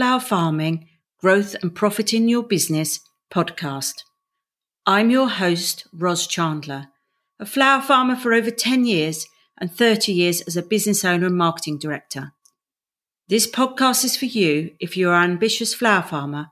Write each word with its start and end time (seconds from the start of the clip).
Flower 0.00 0.18
Farming 0.18 0.88
Growth 1.18 1.54
and 1.60 1.74
Profit 1.74 2.14
in 2.14 2.26
Your 2.26 2.42
Business 2.42 3.00
podcast. 3.30 4.04
I'm 4.86 5.10
your 5.10 5.28
host, 5.28 5.86
Ros 5.92 6.26
Chandler, 6.26 6.86
a 7.38 7.44
flower 7.44 7.82
farmer 7.82 8.16
for 8.16 8.32
over 8.32 8.50
10 8.50 8.86
years 8.86 9.26
and 9.58 9.70
30 9.70 10.10
years 10.10 10.40
as 10.40 10.56
a 10.56 10.62
business 10.62 11.04
owner 11.04 11.26
and 11.26 11.36
marketing 11.36 11.76
director. 11.76 12.32
This 13.28 13.46
podcast 13.46 14.02
is 14.06 14.16
for 14.16 14.24
you 14.24 14.70
if 14.80 14.96
you're 14.96 15.12
an 15.12 15.32
ambitious 15.32 15.74
flower 15.74 16.00
farmer 16.00 16.46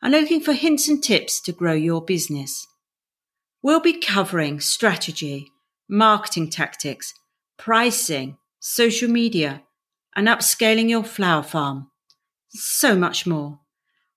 and 0.00 0.12
looking 0.12 0.40
for 0.40 0.54
hints 0.54 0.88
and 0.88 1.04
tips 1.04 1.42
to 1.42 1.52
grow 1.52 1.74
your 1.74 2.02
business. 2.02 2.66
We'll 3.62 3.80
be 3.80 4.00
covering 4.00 4.60
strategy, 4.60 5.52
marketing 5.90 6.48
tactics, 6.48 7.12
pricing, 7.58 8.38
social 8.60 9.10
media, 9.10 9.62
and 10.16 10.26
upscaling 10.26 10.88
your 10.88 11.04
flower 11.04 11.42
farm. 11.42 11.90
So 12.56 12.94
much 12.94 13.26
more. 13.26 13.58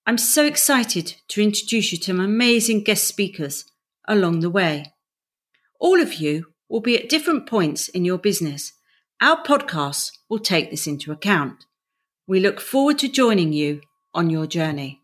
I'm 0.05 0.19
so 0.19 0.45
excited 0.45 1.15
to 1.29 1.41
introduce 1.41 1.91
you 1.91 1.97
to 1.97 2.03
some 2.03 2.19
amazing 2.19 2.83
guest 2.83 3.05
speakers 3.05 3.65
along 4.07 4.41
the 4.41 4.49
way. 4.51 4.93
All 5.79 5.99
of 5.99 6.13
you 6.13 6.45
will 6.69 6.79
be 6.79 6.95
at 6.95 7.09
different 7.09 7.47
points 7.47 7.87
in 7.87 8.05
your 8.05 8.19
business. 8.19 8.73
Our 9.19 9.43
podcasts 9.43 10.11
will 10.29 10.37
take 10.37 10.69
this 10.69 10.85
into 10.85 11.11
account. 11.11 11.65
We 12.27 12.39
look 12.39 12.61
forward 12.61 12.99
to 12.99 13.07
joining 13.07 13.53
you 13.53 13.81
on 14.13 14.29
your 14.29 14.45
journey. 14.45 15.01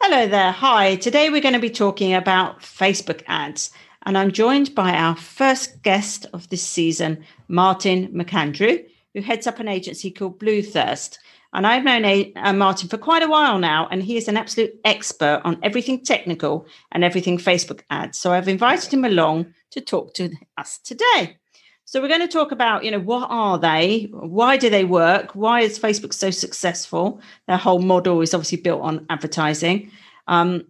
Hello 0.00 0.28
there. 0.28 0.52
Hi. 0.52 0.94
Today 0.94 1.28
we're 1.28 1.40
going 1.40 1.54
to 1.54 1.60
be 1.60 1.70
talking 1.70 2.14
about 2.14 2.60
Facebook 2.60 3.24
ads. 3.26 3.72
And 4.06 4.16
I'm 4.16 4.30
joined 4.30 4.76
by 4.76 4.92
our 4.92 5.16
first 5.16 5.82
guest 5.82 6.26
of 6.32 6.48
this 6.50 6.62
season, 6.62 7.24
Martin 7.48 8.12
McAndrew, 8.12 8.84
who 9.14 9.22
heads 9.22 9.46
up 9.46 9.60
an 9.60 9.68
agency 9.68 10.10
called 10.10 10.38
Blue 10.38 10.62
Thirst. 10.62 11.18
And 11.52 11.66
I've 11.66 11.84
known 11.84 12.04
a, 12.04 12.32
uh, 12.34 12.52
Martin 12.52 12.88
for 12.88 12.98
quite 12.98 13.22
a 13.22 13.28
while 13.28 13.58
now, 13.58 13.86
and 13.90 14.02
he 14.02 14.16
is 14.16 14.26
an 14.26 14.36
absolute 14.36 14.72
expert 14.84 15.40
on 15.44 15.58
everything 15.62 16.04
technical 16.04 16.66
and 16.90 17.04
everything 17.04 17.38
Facebook 17.38 17.82
ads. 17.90 18.18
So 18.18 18.32
I've 18.32 18.48
invited 18.48 18.92
him 18.92 19.04
along 19.04 19.54
to 19.70 19.80
talk 19.80 20.14
to 20.14 20.30
us 20.58 20.78
today. 20.78 21.36
So 21.84 22.00
we're 22.00 22.08
going 22.08 22.20
to 22.22 22.28
talk 22.28 22.50
about, 22.50 22.84
you 22.84 22.90
know, 22.90 22.98
what 22.98 23.28
are 23.30 23.58
they? 23.58 24.08
Why 24.10 24.56
do 24.56 24.68
they 24.68 24.84
work? 24.84 25.34
Why 25.34 25.60
is 25.60 25.78
Facebook 25.78 26.12
so 26.12 26.30
successful? 26.30 27.20
Their 27.46 27.58
whole 27.58 27.78
model 27.78 28.20
is 28.20 28.34
obviously 28.34 28.58
built 28.58 28.82
on 28.82 29.06
advertising. 29.10 29.92
Um, 30.26 30.64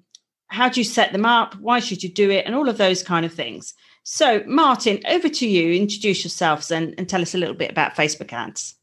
how 0.49 0.69
do 0.69 0.81
you 0.81 0.85
set 0.85 1.13
them 1.13 1.25
up? 1.25 1.55
Why 1.55 1.81
should 1.81 2.03
you 2.03 2.13
do 2.13 2.31
it? 2.31 2.45
And 2.47 2.55
all 2.55 2.69
of 2.69 2.79
those 2.79 3.03
kind 3.03 3.25
of 3.25 3.33
things. 3.33 3.75
So, 4.05 4.43
Martin, 4.47 5.01
over 5.09 5.31
to 5.31 5.49
you. 5.49 5.73
Introduce 5.73 6.25
yourselves 6.25 6.71
and, 6.71 6.95
and 6.99 7.09
tell 7.09 7.23
us 7.23 7.35
a 7.35 7.39
little 7.39 7.55
bit 7.55 7.71
about 7.71 7.97
Facebook 7.97 8.33
ads. 8.33 8.75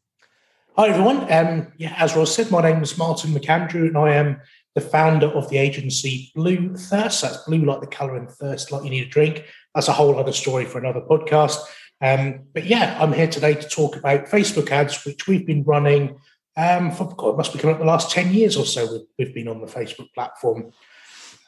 Hi, 0.75 0.89
everyone. 0.89 1.31
Um, 1.31 1.71
yeah, 1.77 1.93
as 1.97 2.15
Ros 2.15 2.35
said, 2.35 2.49
my 2.49 2.61
name 2.61 2.81
is 2.81 2.97
Martin 2.97 3.31
McAndrew, 3.31 3.87
and 3.87 3.97
I 3.97 4.15
am 4.15 4.41
the 4.73 4.81
founder 4.81 5.27
of 5.27 5.47
the 5.49 5.57
agency 5.57 6.31
Blue 6.33 6.75
Thirst. 6.75 7.21
That's 7.21 7.37
blue 7.45 7.63
like 7.63 7.81
the 7.81 7.87
colour 7.87 8.15
and 8.15 8.31
thirst 8.31 8.71
like 8.71 8.83
you 8.83 8.89
need 8.89 9.05
a 9.05 9.09
drink. 9.09 9.45
That's 9.75 9.89
a 9.89 9.93
whole 9.93 10.17
other 10.17 10.33
story 10.33 10.65
for 10.65 10.79
another 10.79 11.01
podcast. 11.01 11.59
Um, 12.01 12.47
but 12.53 12.65
yeah, 12.65 12.97
I'm 12.99 13.13
here 13.13 13.27
today 13.27 13.53
to 13.53 13.69
talk 13.69 13.95
about 13.95 14.25
Facebook 14.25 14.71
ads, 14.71 15.05
which 15.05 15.27
we've 15.27 15.45
been 15.45 15.63
running 15.63 16.19
um, 16.57 16.91
for 16.91 17.13
God, 17.15 17.29
it 17.29 17.37
must 17.37 17.53
be 17.53 17.59
coming 17.59 17.75
up 17.75 17.79
the 17.79 17.85
last 17.85 18.11
10 18.11 18.33
years 18.33 18.57
or 18.57 18.65
so 18.65 18.91
we've, 18.91 19.01
we've 19.17 19.33
been 19.33 19.47
on 19.47 19.61
the 19.61 19.67
Facebook 19.67 20.13
platform. 20.13 20.71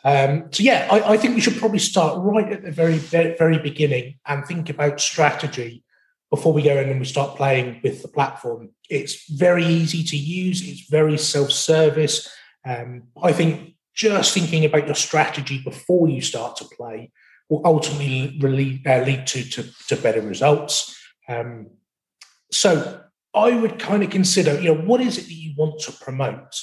Um, 0.04 0.50
so 0.52 0.64
yeah, 0.64 0.88
I, 0.92 1.14
I, 1.14 1.18
think 1.18 1.36
we 1.36 1.42
should 1.42 1.58
probably 1.58 1.80
start 1.80 2.20
right 2.22 2.52
at 2.52 2.64
the 2.64 2.72
very, 2.72 2.98
very, 2.98 3.58
beginning 3.58 4.20
and 4.26 4.46
think 4.46 4.70
about 4.70 5.00
strategy 5.00 5.84
before 6.30 6.52
we 6.52 6.62
go 6.62 6.76
in 6.78 6.90
and 6.90 7.00
we 7.00 7.06
start 7.06 7.38
playing 7.38 7.80
with 7.84 8.02
the 8.02 8.10
platform. 8.10 8.72
It's 8.90 9.30
very 9.30 9.66
easy 9.66 10.04
to 10.04 10.18
use. 10.18 10.68
It's 10.68 10.90
very 10.90 11.18
self-service. 11.18 12.30
Um, 12.66 13.04
I 13.22 13.32
think 13.32 13.76
just 13.94 14.34
thinking 14.34 14.66
about 14.66 14.88
your 14.88 14.96
strategy 14.96 15.62
before 15.64 16.10
you 16.10 16.22
start 16.22 16.58
to 16.58 16.66
play 16.66 17.12
will 17.50 17.62
ultimately 17.64 18.38
really, 18.42 18.82
uh, 18.86 19.04
lead 19.04 19.26
to, 19.28 19.50
to, 19.52 19.64
to 19.88 19.96
better 19.96 20.22
results. 20.22 21.00
Um, 21.30 21.68
so 22.52 23.04
I 23.34 23.52
would 23.52 23.80
kind 23.80 24.04
of 24.04 24.10
consider, 24.10 24.60
you 24.60 24.74
know, 24.74 24.82
what 24.82 25.02
is 25.02 25.18
it 25.18 25.26
that 25.26 25.34
you 25.34 25.54
want 25.58 25.80
to 25.82 25.92
promote? 25.94 26.60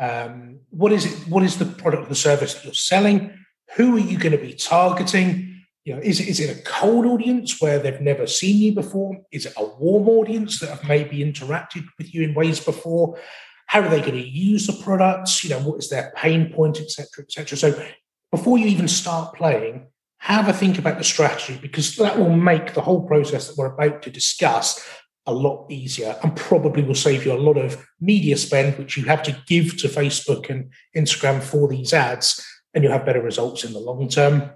Um, 0.00 0.60
what 0.70 0.92
is 0.92 1.06
it? 1.06 1.28
What 1.28 1.42
is 1.42 1.58
the 1.58 1.66
product 1.66 2.04
or 2.04 2.08
the 2.08 2.14
service 2.14 2.54
that 2.54 2.64
you're 2.64 2.74
selling? 2.74 3.32
Who 3.76 3.96
are 3.96 4.00
you 4.00 4.18
going 4.18 4.32
to 4.32 4.38
be 4.38 4.54
targeting? 4.54 5.64
You 5.84 5.94
know, 5.94 6.00
is 6.00 6.20
it 6.20 6.28
is 6.28 6.40
it 6.40 6.56
a 6.56 6.62
cold 6.62 7.06
audience 7.06 7.60
where 7.60 7.78
they've 7.78 8.00
never 8.00 8.26
seen 8.26 8.56
you 8.56 8.72
before? 8.72 9.16
Is 9.30 9.46
it 9.46 9.54
a 9.56 9.64
warm 9.64 10.08
audience 10.08 10.60
that 10.60 10.70
have 10.70 10.88
maybe 10.88 11.18
interacted 11.18 11.84
with 11.98 12.14
you 12.14 12.22
in 12.22 12.34
ways 12.34 12.60
before? 12.60 13.18
How 13.66 13.80
are 13.80 13.88
they 13.88 14.00
going 14.00 14.12
to 14.12 14.28
use 14.28 14.66
the 14.66 14.82
products? 14.82 15.42
You 15.42 15.50
know, 15.50 15.60
what 15.60 15.78
is 15.78 15.88
their 15.88 16.12
pain 16.16 16.52
point, 16.52 16.80
etc., 16.80 17.24
etc. 17.24 17.56
So 17.56 17.86
before 18.30 18.58
you 18.58 18.66
even 18.66 18.88
start 18.88 19.34
playing, 19.34 19.86
have 20.18 20.48
a 20.48 20.52
think 20.52 20.78
about 20.78 20.98
the 20.98 21.04
strategy 21.04 21.58
because 21.60 21.96
that 21.96 22.16
will 22.16 22.30
make 22.30 22.74
the 22.74 22.80
whole 22.80 23.06
process 23.08 23.48
that 23.48 23.56
we're 23.56 23.74
about 23.74 24.02
to 24.02 24.10
discuss 24.10 24.80
a 25.26 25.32
lot 25.32 25.70
easier 25.70 26.16
and 26.22 26.36
probably 26.36 26.82
will 26.82 26.94
save 26.94 27.24
you 27.24 27.32
a 27.32 27.38
lot 27.38 27.56
of 27.56 27.86
media 28.00 28.36
spend, 28.36 28.76
which 28.76 28.96
you 28.96 29.04
have 29.04 29.22
to 29.22 29.36
give 29.46 29.76
to 29.78 29.88
Facebook 29.88 30.50
and 30.50 30.70
Instagram 30.96 31.42
for 31.42 31.68
these 31.68 31.92
ads, 31.92 32.44
and 32.74 32.82
you'll 32.82 32.92
have 32.92 33.06
better 33.06 33.22
results 33.22 33.64
in 33.64 33.72
the 33.72 33.78
long 33.78 34.08
term. 34.08 34.50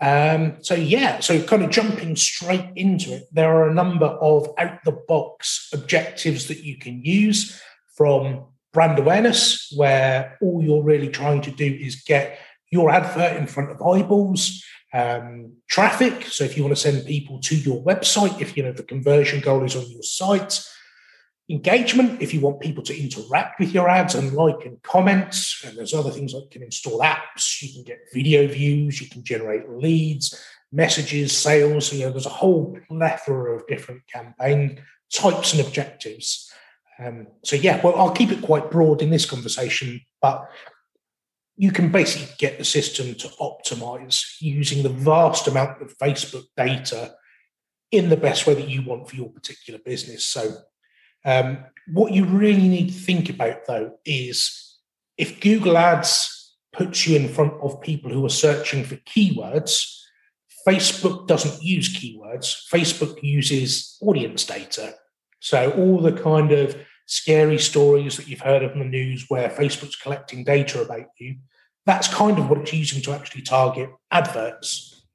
Um, 0.00 0.58
so, 0.60 0.74
yeah, 0.74 1.18
so 1.20 1.42
kind 1.42 1.64
of 1.64 1.70
jumping 1.70 2.14
straight 2.14 2.70
into 2.76 3.14
it, 3.14 3.24
there 3.32 3.52
are 3.52 3.68
a 3.68 3.74
number 3.74 4.06
of 4.06 4.48
out 4.56 4.84
the 4.84 4.92
box 4.92 5.68
objectives 5.72 6.46
that 6.46 6.62
you 6.62 6.78
can 6.78 7.02
use 7.02 7.60
from 7.96 8.44
brand 8.72 8.98
awareness, 8.98 9.72
where 9.76 10.38
all 10.40 10.62
you're 10.62 10.84
really 10.84 11.08
trying 11.08 11.40
to 11.42 11.50
do 11.50 11.66
is 11.66 12.02
get 12.02 12.38
your 12.70 12.90
advert 12.90 13.36
in 13.36 13.46
front 13.46 13.70
of 13.70 13.82
eyeballs 13.82 14.62
um, 14.92 15.52
traffic. 15.68 16.24
So 16.24 16.44
if 16.44 16.56
you 16.56 16.62
want 16.62 16.76
to 16.76 16.80
send 16.80 17.06
people 17.06 17.40
to 17.40 17.56
your 17.56 17.82
website, 17.82 18.40
if 18.40 18.56
you 18.56 18.62
know 18.62 18.72
the 18.72 18.82
conversion 18.82 19.40
goal 19.40 19.64
is 19.64 19.76
on 19.76 19.90
your 19.90 20.02
site, 20.02 20.64
engagement, 21.48 22.20
if 22.20 22.34
you 22.34 22.40
want 22.40 22.60
people 22.60 22.82
to 22.84 22.98
interact 22.98 23.58
with 23.58 23.72
your 23.72 23.88
ads 23.88 24.14
and 24.14 24.32
like 24.32 24.64
and 24.64 24.82
comments, 24.82 25.62
and 25.64 25.76
there's 25.76 25.94
other 25.94 26.10
things 26.10 26.32
like 26.34 26.44
you 26.44 26.50
can 26.50 26.62
install 26.62 27.00
apps, 27.00 27.62
you 27.62 27.72
can 27.72 27.84
get 27.84 27.98
video 28.12 28.46
views, 28.46 29.00
you 29.00 29.08
can 29.08 29.24
generate 29.24 29.68
leads, 29.68 30.38
messages, 30.72 31.36
sales. 31.36 31.92
You 31.92 32.06
know, 32.06 32.10
there's 32.10 32.26
a 32.26 32.30
whole 32.30 32.78
plethora 32.88 33.56
of 33.56 33.66
different 33.66 34.02
campaign 34.06 34.80
types 35.12 35.54
and 35.54 35.66
objectives. 35.66 36.52
Um, 36.98 37.28
so 37.44 37.56
yeah, 37.56 37.80
well, 37.82 37.94
I'll 37.96 38.10
keep 38.10 38.30
it 38.30 38.42
quite 38.42 38.70
broad 38.70 39.02
in 39.02 39.10
this 39.10 39.24
conversation, 39.24 40.00
but 40.20 40.48
you 41.58 41.72
can 41.72 41.90
basically 41.90 42.32
get 42.38 42.56
the 42.56 42.64
system 42.64 43.14
to 43.16 43.26
optimize 43.40 44.36
using 44.40 44.84
the 44.84 44.88
vast 44.88 45.48
amount 45.48 45.82
of 45.82 45.98
Facebook 45.98 46.44
data 46.56 47.12
in 47.90 48.08
the 48.08 48.16
best 48.16 48.46
way 48.46 48.54
that 48.54 48.68
you 48.68 48.82
want 48.82 49.10
for 49.10 49.16
your 49.16 49.28
particular 49.28 49.80
business. 49.84 50.24
So, 50.24 50.54
um, 51.24 51.64
what 51.88 52.12
you 52.12 52.24
really 52.26 52.68
need 52.68 52.88
to 52.90 52.94
think 52.94 53.28
about 53.28 53.66
though 53.66 53.98
is 54.04 54.78
if 55.16 55.40
Google 55.40 55.76
Ads 55.76 56.54
puts 56.72 57.08
you 57.08 57.16
in 57.16 57.28
front 57.28 57.54
of 57.60 57.80
people 57.80 58.12
who 58.12 58.24
are 58.24 58.30
searching 58.30 58.84
for 58.84 58.94
keywords, 58.96 59.84
Facebook 60.66 61.26
doesn't 61.26 61.60
use 61.60 61.88
keywords, 61.92 62.54
Facebook 62.72 63.20
uses 63.20 63.98
audience 64.00 64.44
data. 64.44 64.94
So, 65.40 65.72
all 65.72 66.00
the 66.00 66.12
kind 66.12 66.52
of 66.52 66.76
scary 67.08 67.58
stories 67.58 68.18
that 68.18 68.28
you've 68.28 68.40
heard 68.40 68.62
of 68.62 68.72
in 68.72 68.80
the 68.80 68.84
news 68.84 69.24
where 69.28 69.48
Facebook's 69.48 69.96
collecting 69.96 70.44
data 70.44 70.82
about 70.82 71.06
you, 71.18 71.36
that's 71.86 72.06
kind 72.12 72.38
of 72.38 72.50
what 72.50 72.58
it's 72.58 72.72
using 72.72 73.02
to 73.02 73.12
actually 73.12 73.40
target 73.40 73.88
adverts. 74.10 75.06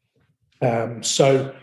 Um, 0.60 1.04
so 1.04 1.54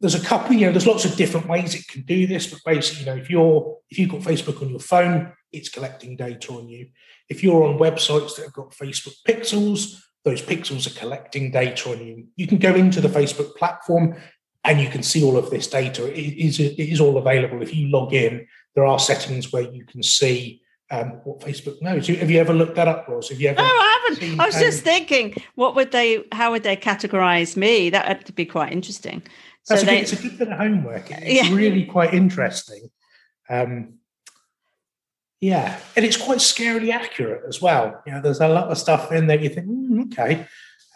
there's 0.00 0.14
a 0.14 0.24
couple, 0.24 0.54
you 0.54 0.66
know, 0.66 0.72
there's 0.72 0.86
lots 0.86 1.06
of 1.06 1.16
different 1.16 1.48
ways 1.48 1.74
it 1.74 1.88
can 1.88 2.02
do 2.02 2.26
this, 2.26 2.46
but 2.46 2.60
basically, 2.66 3.00
you 3.00 3.06
know, 3.06 3.16
if 3.16 3.30
you're 3.30 3.78
if 3.88 3.98
you've 3.98 4.10
got 4.10 4.20
Facebook 4.20 4.60
on 4.60 4.68
your 4.68 4.78
phone, 4.78 5.32
it's 5.52 5.70
collecting 5.70 6.16
data 6.16 6.52
on 6.52 6.68
you. 6.68 6.88
If 7.30 7.42
you're 7.42 7.64
on 7.64 7.78
websites 7.78 8.36
that 8.36 8.44
have 8.44 8.52
got 8.52 8.70
Facebook 8.72 9.14
pixels, 9.26 9.98
those 10.24 10.42
pixels 10.42 10.86
are 10.86 10.98
collecting 10.98 11.50
data 11.50 11.90
on 11.92 12.06
you. 12.06 12.26
You 12.36 12.46
can 12.46 12.58
go 12.58 12.74
into 12.74 13.00
the 13.00 13.08
Facebook 13.08 13.56
platform 13.56 14.16
and 14.64 14.80
you 14.80 14.90
can 14.90 15.02
see 15.02 15.24
all 15.24 15.38
of 15.38 15.48
this 15.48 15.66
data. 15.66 16.06
It 16.06 16.34
is, 16.36 16.60
it 16.60 16.78
is 16.78 17.00
all 17.00 17.16
available. 17.16 17.62
If 17.62 17.74
you 17.74 17.88
log 17.88 18.12
in, 18.12 18.46
there 18.78 18.86
are 18.86 19.00
settings 19.00 19.52
where 19.52 19.62
you 19.62 19.84
can 19.84 20.04
see 20.04 20.62
um, 20.92 21.20
what 21.24 21.40
Facebook 21.40 21.82
knows. 21.82 22.06
Have 22.06 22.30
you 22.30 22.38
ever 22.38 22.54
looked 22.54 22.76
that 22.76 22.86
up, 22.86 23.08
Ros? 23.08 23.28
Have 23.28 23.40
you 23.40 23.48
ever? 23.48 23.58
No, 23.58 23.64
I 23.64 24.08
haven't. 24.08 24.38
I 24.38 24.46
was 24.46 24.54
just 24.54 24.84
thinking, 24.84 25.34
what 25.56 25.74
would 25.74 25.90
they? 25.90 26.24
How 26.30 26.52
would 26.52 26.62
they 26.62 26.76
categorize 26.76 27.56
me? 27.56 27.90
That 27.90 28.24
would 28.24 28.34
be 28.36 28.46
quite 28.46 28.72
interesting. 28.72 29.24
So 29.64 29.74
That's 29.74 29.82
a 29.82 29.86
they, 29.86 29.94
good, 29.96 30.02
it's 30.02 30.12
a 30.12 30.22
good 30.22 30.38
bit 30.38 30.48
of 30.52 30.58
homework. 30.58 31.10
It's 31.10 31.48
yeah. 31.48 31.52
really 31.52 31.86
quite 31.86 32.14
interesting. 32.14 32.88
Um, 33.50 33.94
yeah, 35.40 35.80
and 35.96 36.04
it's 36.04 36.16
quite 36.16 36.38
scarily 36.38 36.92
accurate 36.92 37.42
as 37.48 37.60
well. 37.60 38.00
You 38.06 38.12
know, 38.12 38.20
there's 38.20 38.40
a 38.40 38.46
lot 38.46 38.68
of 38.68 38.78
stuff 38.78 39.10
in 39.10 39.26
there 39.26 39.40
you 39.40 39.48
think, 39.48 39.66
mm, 39.66 40.12
okay, 40.12 40.46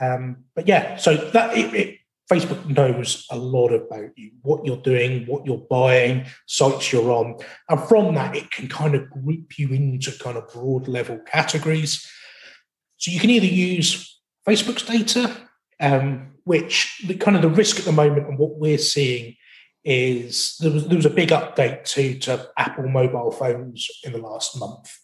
um, 0.00 0.44
but 0.55 0.69
yeah. 0.69 0.94
So 0.99 1.17
that 1.17 1.58
it, 1.58 1.75
it, 1.75 1.99
Facebook 2.30 2.64
knows 2.66 3.26
a 3.30 3.36
lot 3.36 3.69
about 3.69 4.10
you, 4.16 4.30
what 4.42 4.64
you're 4.64 4.76
doing, 4.78 5.26
what 5.26 5.44
you're 5.44 5.66
buying, 5.69 6.26
sites 6.46 6.92
you're 6.92 7.10
on. 7.10 7.36
And 7.69 7.80
from 7.80 8.14
that, 8.14 8.36
it 8.36 8.50
can 8.50 8.69
kind 8.69 8.94
of 8.94 9.10
group 9.10 9.58
you 9.58 9.69
into 9.70 10.12
kind 10.19 10.36
of 10.36 10.48
broad 10.52 10.88
level 10.88 11.19
categories. 11.26 12.08
So 12.96 13.10
you 13.10 13.20
can 13.20 13.30
either 13.30 13.46
use 13.46 14.20
Facebook's 14.46 14.84
data, 14.84 15.36
um, 15.80 16.32
which 16.44 17.02
the 17.06 17.14
kind 17.14 17.36
of 17.36 17.42
the 17.42 17.48
risk 17.48 17.78
at 17.78 17.84
the 17.84 17.92
moment 17.92 18.28
and 18.28 18.38
what 18.38 18.56
we're 18.56 18.78
seeing 18.78 19.36
is 19.84 20.56
there 20.60 20.70
was, 20.70 20.86
there 20.86 20.96
was 20.96 21.06
a 21.06 21.10
big 21.10 21.30
update 21.30 21.84
to, 21.84 22.19
to 22.20 22.48
Apple 22.56 22.88
mobile 22.88 23.32
phones 23.32 23.88
in 24.04 24.12
the 24.12 24.19
last 24.19 24.58
month. 24.58 24.96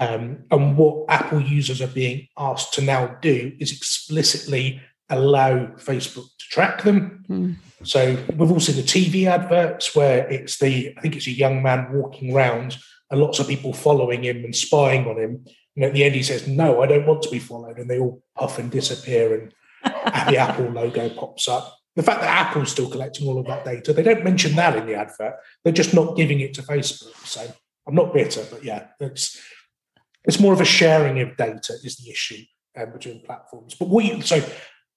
Um, 0.00 0.44
and 0.50 0.76
what 0.76 1.04
Apple 1.10 1.40
users 1.40 1.82
are 1.82 1.86
being 1.86 2.28
asked 2.38 2.74
to 2.74 2.82
now 2.82 3.18
do 3.20 3.52
is 3.60 3.72
explicitly 3.72 4.80
allow 5.12 5.66
Facebook 5.76 6.26
to 6.38 6.48
track 6.50 6.82
them. 6.82 7.24
Mm. 7.28 7.56
So 7.84 8.16
we've 8.36 8.50
all 8.50 8.60
seen 8.60 8.76
the 8.76 8.82
TV 8.82 9.26
adverts 9.26 9.94
where 9.94 10.28
it's 10.28 10.58
the, 10.58 10.94
I 10.96 11.00
think 11.00 11.16
it's 11.16 11.26
a 11.26 11.32
young 11.32 11.62
man 11.62 11.92
walking 11.92 12.34
around 12.34 12.78
and 13.10 13.20
lots 13.20 13.38
of 13.38 13.48
people 13.48 13.72
following 13.72 14.24
him 14.24 14.44
and 14.44 14.54
spying 14.54 15.06
on 15.06 15.18
him. 15.18 15.44
And 15.76 15.84
at 15.84 15.92
the 15.92 16.04
end, 16.04 16.14
he 16.14 16.22
says, 16.22 16.46
No, 16.46 16.82
I 16.82 16.86
don't 16.86 17.06
want 17.06 17.22
to 17.22 17.30
be 17.30 17.38
followed. 17.38 17.78
And 17.78 17.88
they 17.88 17.98
all 17.98 18.22
puff 18.36 18.58
and 18.58 18.70
disappear, 18.70 19.34
and 19.34 19.54
the 19.84 20.36
Apple 20.36 20.66
logo 20.66 21.08
pops 21.10 21.48
up. 21.48 21.76
The 21.96 22.02
fact 22.02 22.20
that 22.20 22.46
Apple's 22.46 22.70
still 22.70 22.90
collecting 22.90 23.28
all 23.28 23.38
of 23.38 23.46
that 23.46 23.64
data, 23.64 23.92
they 23.92 24.02
don't 24.02 24.24
mention 24.24 24.56
that 24.56 24.76
in 24.76 24.86
the 24.86 24.94
advert. 24.94 25.34
They're 25.62 25.72
just 25.72 25.94
not 25.94 26.16
giving 26.16 26.40
it 26.40 26.54
to 26.54 26.62
Facebook. 26.62 27.14
So 27.26 27.46
I'm 27.86 27.94
not 27.94 28.14
bitter, 28.14 28.44
but 28.50 28.64
yeah, 28.64 28.88
it's 29.00 29.40
it's 30.24 30.40
more 30.40 30.52
of 30.52 30.60
a 30.60 30.66
sharing 30.66 31.20
of 31.20 31.36
data 31.36 31.74
is 31.82 31.96
the 31.96 32.10
issue 32.10 32.42
um, 32.78 32.92
between 32.92 33.22
platforms. 33.22 33.74
But 33.74 33.88
what 33.88 34.04
you 34.04 34.22
so 34.22 34.42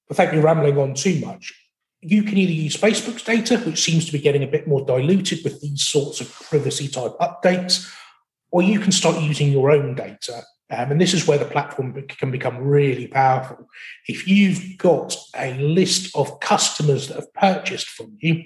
without 0.09 0.33
me 0.33 0.39
rambling 0.39 0.77
on 0.77 0.93
too 0.93 1.19
much, 1.19 1.53
you 2.01 2.23
can 2.23 2.37
either 2.37 2.51
use 2.51 2.77
Facebook's 2.77 3.23
data, 3.23 3.57
which 3.59 3.81
seems 3.81 4.05
to 4.05 4.11
be 4.11 4.19
getting 4.19 4.43
a 4.43 4.47
bit 4.47 4.67
more 4.67 4.85
diluted 4.85 5.39
with 5.43 5.59
these 5.61 5.83
sorts 5.83 6.21
of 6.21 6.31
privacy 6.31 6.87
type 6.87 7.13
updates, 7.19 7.91
or 8.51 8.61
you 8.61 8.79
can 8.79 8.91
start 8.91 9.21
using 9.21 9.51
your 9.51 9.71
own 9.71 9.95
data. 9.95 10.43
Um, 10.69 10.91
and 10.91 11.01
this 11.01 11.13
is 11.13 11.27
where 11.27 11.37
the 11.37 11.45
platform 11.45 11.93
can 12.07 12.31
become 12.31 12.57
really 12.57 13.07
powerful. 13.07 13.67
If 14.07 14.27
you've 14.27 14.77
got 14.77 15.15
a 15.35 15.55
list 15.55 16.15
of 16.15 16.39
customers 16.39 17.07
that 17.07 17.15
have 17.15 17.33
purchased 17.33 17.87
from 17.87 18.17
you, 18.19 18.43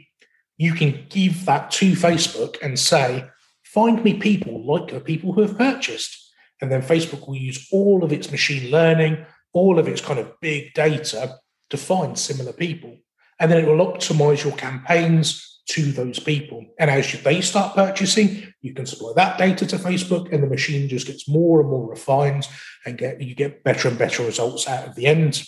you 0.57 0.73
can 0.73 1.05
give 1.09 1.45
that 1.45 1.71
to 1.71 1.93
Facebook 1.93 2.55
and 2.61 2.77
say, 2.77 3.25
find 3.63 4.03
me 4.03 4.15
people 4.15 4.65
like 4.65 4.91
the 4.91 4.99
people 4.99 5.33
who 5.33 5.41
have 5.41 5.57
purchased. 5.57 6.33
And 6.61 6.71
then 6.71 6.81
Facebook 6.81 7.27
will 7.27 7.37
use 7.37 7.67
all 7.71 8.03
of 8.03 8.11
its 8.11 8.31
machine 8.31 8.69
learning, 8.69 9.25
all 9.53 9.79
of 9.79 9.87
its 9.87 10.01
kind 10.01 10.19
of 10.19 10.39
big 10.41 10.73
data 10.73 11.39
to 11.69 11.77
find 11.77 12.17
similar 12.17 12.53
people. 12.53 12.97
And 13.39 13.51
then 13.51 13.63
it 13.63 13.67
will 13.67 13.85
optimize 13.85 14.43
your 14.43 14.55
campaigns 14.55 15.61
to 15.69 15.91
those 15.91 16.19
people. 16.19 16.65
And 16.79 16.89
as 16.89 17.11
they 17.23 17.41
start 17.41 17.75
purchasing, 17.75 18.51
you 18.61 18.73
can 18.73 18.85
supply 18.85 19.13
that 19.15 19.37
data 19.37 19.65
to 19.67 19.77
Facebook, 19.77 20.33
and 20.33 20.43
the 20.43 20.47
machine 20.47 20.89
just 20.89 21.07
gets 21.07 21.29
more 21.29 21.61
and 21.61 21.69
more 21.69 21.89
refined, 21.89 22.47
and 22.85 22.97
get 22.97 23.21
you 23.21 23.35
get 23.35 23.63
better 23.63 23.87
and 23.87 23.97
better 23.97 24.23
results 24.23 24.67
out 24.67 24.87
of 24.87 24.95
the 24.95 25.05
end. 25.05 25.43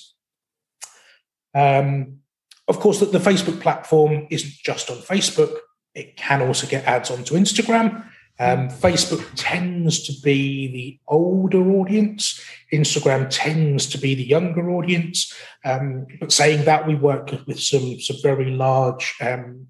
Um, 1.56 2.20
of 2.68 2.80
course, 2.80 3.00
the, 3.00 3.08
the 3.08 3.20
Facebook 3.20 3.60
platform 3.62 4.28
isn't 4.30 4.54
just 4.64 4.92
on 4.92 4.98
Facebook; 4.98 5.58
it 5.96 6.16
can 6.16 6.42
also 6.44 6.68
get 6.68 6.86
ads 6.86 7.10
onto 7.10 7.34
Instagram. 7.34 8.06
Um, 8.42 8.70
Facebook 8.70 9.24
tends 9.36 10.02
to 10.08 10.20
be 10.24 10.68
the 10.68 11.00
older 11.08 11.62
audience. 11.74 12.42
Instagram 12.74 13.28
tends 13.30 13.86
to 13.90 14.00
be 14.00 14.16
the 14.16 14.24
younger 14.24 14.72
audience. 14.72 15.32
Um, 15.64 16.08
but 16.20 16.32
saying 16.32 16.66
that, 16.66 16.88
we 16.88 16.96
work 16.96 17.30
with 17.46 17.60
some 17.60 18.00
some 18.00 18.18
very 18.24 18.50
large 18.50 19.14
um, 19.22 19.68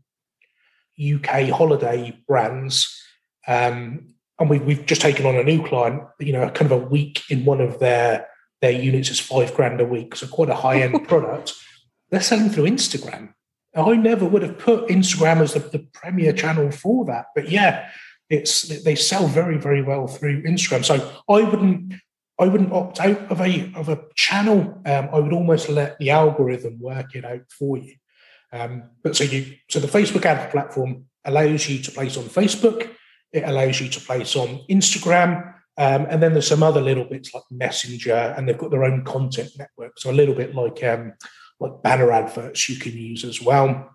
UK 0.98 1.50
holiday 1.50 2.18
brands, 2.26 2.98
um, 3.46 4.14
and 4.40 4.50
we, 4.50 4.60
we've 4.60 4.86
just 4.86 5.02
taken 5.02 5.26
on 5.26 5.36
a 5.36 5.44
new 5.44 5.62
client. 5.68 6.04
You 6.20 6.32
know, 6.32 6.50
kind 6.52 6.72
of 6.72 6.82
a 6.82 6.86
week 6.86 7.24
in 7.30 7.44
one 7.44 7.60
of 7.60 7.80
their 7.80 8.26
their 8.62 8.72
units 8.72 9.10
is 9.10 9.20
five 9.20 9.54
grand 9.54 9.82
a 9.82 9.86
week, 9.86 10.16
so 10.16 10.28
quite 10.28 10.50
a 10.50 10.56
high 10.56 10.80
end 10.80 11.06
product. 11.10 11.56
They're 12.10 12.22
selling 12.22 12.50
through 12.50 12.68
Instagram. 12.68 13.34
I 13.76 13.96
never 13.98 14.26
would 14.26 14.44
have 14.44 14.58
put 14.58 14.88
Instagram 14.88 15.42
as 15.42 15.56
the, 15.56 15.60
the 15.60 15.80
premier 15.94 16.32
channel 16.32 16.72
for 16.72 17.04
that, 17.06 17.26
but 17.36 17.50
yeah 17.50 17.90
it's 18.32 18.84
they 18.84 18.96
sell 18.96 19.28
very 19.28 19.58
very 19.58 19.82
well 19.82 20.08
through 20.08 20.44
Instagram. 20.44 20.86
So 20.86 20.96
I 21.30 21.44
wouldn't 21.44 21.94
I 22.40 22.48
wouldn't 22.48 22.74
opt 22.74 23.00
out 23.00 23.20
of 23.32 23.42
a 23.42 23.72
of 23.76 23.90
a 23.90 24.02
channel. 24.16 24.82
Um, 24.86 25.10
I 25.14 25.20
would 25.20 25.34
almost 25.34 25.70
let 25.70 26.00
the 26.00 26.10
algorithm 26.12 26.80
work 26.80 27.14
it 27.14 27.26
out 27.26 27.44
for 27.52 27.78
you. 27.78 27.96
Um, 28.54 28.84
but 29.04 29.16
so 29.16 29.26
you 29.26 29.58
so 29.70 29.80
the 29.80 29.88
Facebook 29.88 30.26
ad 30.26 30.50
platform 30.50 31.06
allows 31.26 31.70
you 31.70 31.80
to 31.84 31.92
place 31.92 32.18
on 32.18 32.24
Facebook. 32.24 32.90
It 33.34 33.44
allows 33.44 33.80
you 33.80 33.90
to 33.90 34.00
place 34.00 34.36
on 34.36 34.62
Instagram. 34.70 35.54
Um, 35.78 36.06
and 36.10 36.22
then 36.22 36.34
there's 36.34 36.48
some 36.48 36.64
other 36.64 36.82
little 36.82 37.06
bits 37.06 37.34
like 37.34 37.44
Messenger, 37.50 38.36
and 38.38 38.48
they've 38.48 38.58
got 38.58 38.72
their 38.72 38.84
own 38.84 39.04
content 39.04 39.52
network. 39.58 39.94
So 39.98 40.12
a 40.12 40.14
little 40.14 40.36
bit 40.36 40.54
like 40.56 40.84
um, 40.84 41.14
like 41.60 41.82
banner 41.84 42.12
adverts 42.12 42.70
you 42.70 42.78
can 42.78 42.94
use 42.94 43.24
as 43.24 43.42
well. 43.42 43.90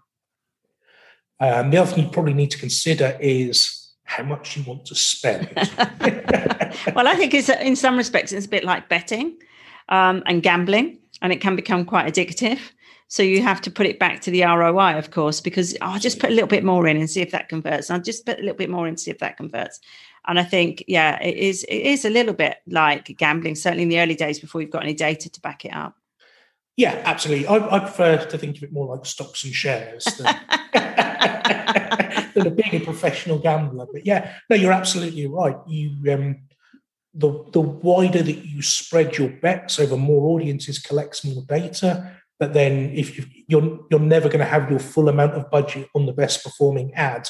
Um, 1.38 1.70
the 1.70 1.78
other 1.78 1.90
thing 1.90 2.04
you 2.04 2.10
probably 2.10 2.34
need 2.34 2.50
to 2.52 2.58
consider 2.58 3.16
is 3.20 3.85
how 4.06 4.22
much 4.22 4.56
you 4.56 4.62
want 4.64 4.86
to 4.86 4.94
spend. 4.94 5.50
well, 6.94 7.06
I 7.06 7.14
think 7.16 7.34
it's 7.34 7.48
in 7.48 7.76
some 7.76 7.96
respects 7.96 8.32
it's 8.32 8.46
a 8.46 8.48
bit 8.48 8.64
like 8.64 8.88
betting 8.88 9.36
um, 9.88 10.22
and 10.26 10.42
gambling, 10.42 10.98
and 11.22 11.32
it 11.32 11.40
can 11.40 11.56
become 11.56 11.84
quite 11.84 12.06
addictive. 12.12 12.58
So 13.08 13.22
you 13.22 13.42
have 13.42 13.60
to 13.62 13.70
put 13.70 13.86
it 13.86 14.00
back 14.00 14.20
to 14.22 14.30
the 14.30 14.42
ROI, 14.42 14.98
of 14.98 15.10
course, 15.12 15.40
because 15.40 15.74
oh, 15.74 15.92
I'll 15.92 16.00
just 16.00 16.18
put 16.18 16.30
a 16.30 16.32
little 16.32 16.48
bit 16.48 16.64
more 16.64 16.88
in 16.88 16.96
and 16.96 17.08
see 17.08 17.20
if 17.20 17.30
that 17.30 17.48
converts. 17.48 17.90
I'll 17.90 18.00
just 18.00 18.26
put 18.26 18.38
a 18.38 18.42
little 18.42 18.56
bit 18.56 18.70
more 18.70 18.86
in 18.86 18.90
and 18.90 19.00
see 19.00 19.10
if 19.10 19.18
that 19.18 19.36
converts. 19.36 19.78
And 20.26 20.40
I 20.40 20.44
think, 20.44 20.82
yeah, 20.88 21.22
it 21.22 21.36
is 21.36 21.64
it 21.64 21.76
is 21.76 22.04
a 22.04 22.10
little 22.10 22.34
bit 22.34 22.56
like 22.66 23.16
gambling, 23.16 23.54
certainly 23.54 23.84
in 23.84 23.88
the 23.88 24.00
early 24.00 24.16
days 24.16 24.40
before 24.40 24.60
you've 24.60 24.70
got 24.70 24.82
any 24.82 24.94
data 24.94 25.30
to 25.30 25.40
back 25.40 25.64
it 25.64 25.72
up. 25.72 25.96
Yeah, 26.76 27.00
absolutely. 27.04 27.46
I, 27.46 27.76
I 27.76 27.78
prefer 27.78 28.24
to 28.24 28.38
think 28.38 28.56
of 28.56 28.62
it 28.64 28.72
more 28.72 28.94
like 28.94 29.06
stocks 29.06 29.44
and 29.44 29.54
shares. 29.54 30.04
Than- 30.04 31.54
than 32.42 32.54
being 32.54 32.82
a 32.82 32.84
professional 32.84 33.38
gambler. 33.38 33.86
But 33.92 34.06
yeah, 34.06 34.34
no, 34.48 34.56
you're 34.56 34.72
absolutely 34.72 35.26
right. 35.26 35.56
You 35.66 36.12
um, 36.12 36.36
the 37.14 37.44
the 37.52 37.60
wider 37.60 38.22
that 38.22 38.44
you 38.44 38.62
spread 38.62 39.16
your 39.16 39.28
bets 39.28 39.80
over 39.80 39.96
more 39.96 40.28
audiences 40.34 40.78
collects 40.78 41.24
more 41.24 41.42
data. 41.48 42.12
But 42.38 42.52
then 42.52 42.90
if 42.94 43.16
you, 43.16 43.24
you're 43.48 43.80
you're 43.90 44.00
never 44.00 44.28
going 44.28 44.40
to 44.40 44.44
have 44.44 44.70
your 44.70 44.78
full 44.78 45.08
amount 45.08 45.32
of 45.32 45.50
budget 45.50 45.88
on 45.94 46.06
the 46.06 46.12
best 46.12 46.44
performing 46.44 46.92
ad 46.94 47.28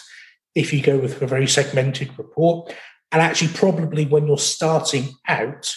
if 0.55 0.73
you 0.73 0.83
go 0.83 0.99
with 0.99 1.23
a 1.23 1.27
very 1.27 1.47
segmented 1.47 2.19
report. 2.19 2.75
And 3.13 3.23
actually, 3.23 3.53
probably 3.53 4.05
when 4.05 4.27
you're 4.27 4.39
starting 4.39 5.11
out, 5.29 5.73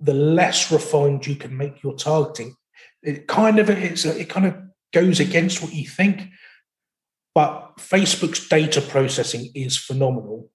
the 0.00 0.14
less 0.14 0.72
refined 0.72 1.26
you 1.26 1.36
can 1.36 1.56
make 1.56 1.82
your 1.82 1.94
targeting. 1.94 2.56
It 3.02 3.26
kind 3.26 3.58
of 3.58 3.68
it's 3.68 4.06
a, 4.06 4.18
it 4.18 4.30
kind 4.30 4.46
of 4.46 4.56
goes 4.92 5.20
against 5.20 5.62
what 5.62 5.74
you 5.74 5.86
think. 5.86 6.22
But 7.34 7.76
Facebook's 7.78 8.48
data 8.48 8.80
processing 8.80 9.50
is 9.54 9.76
phenomenal. 9.76 10.50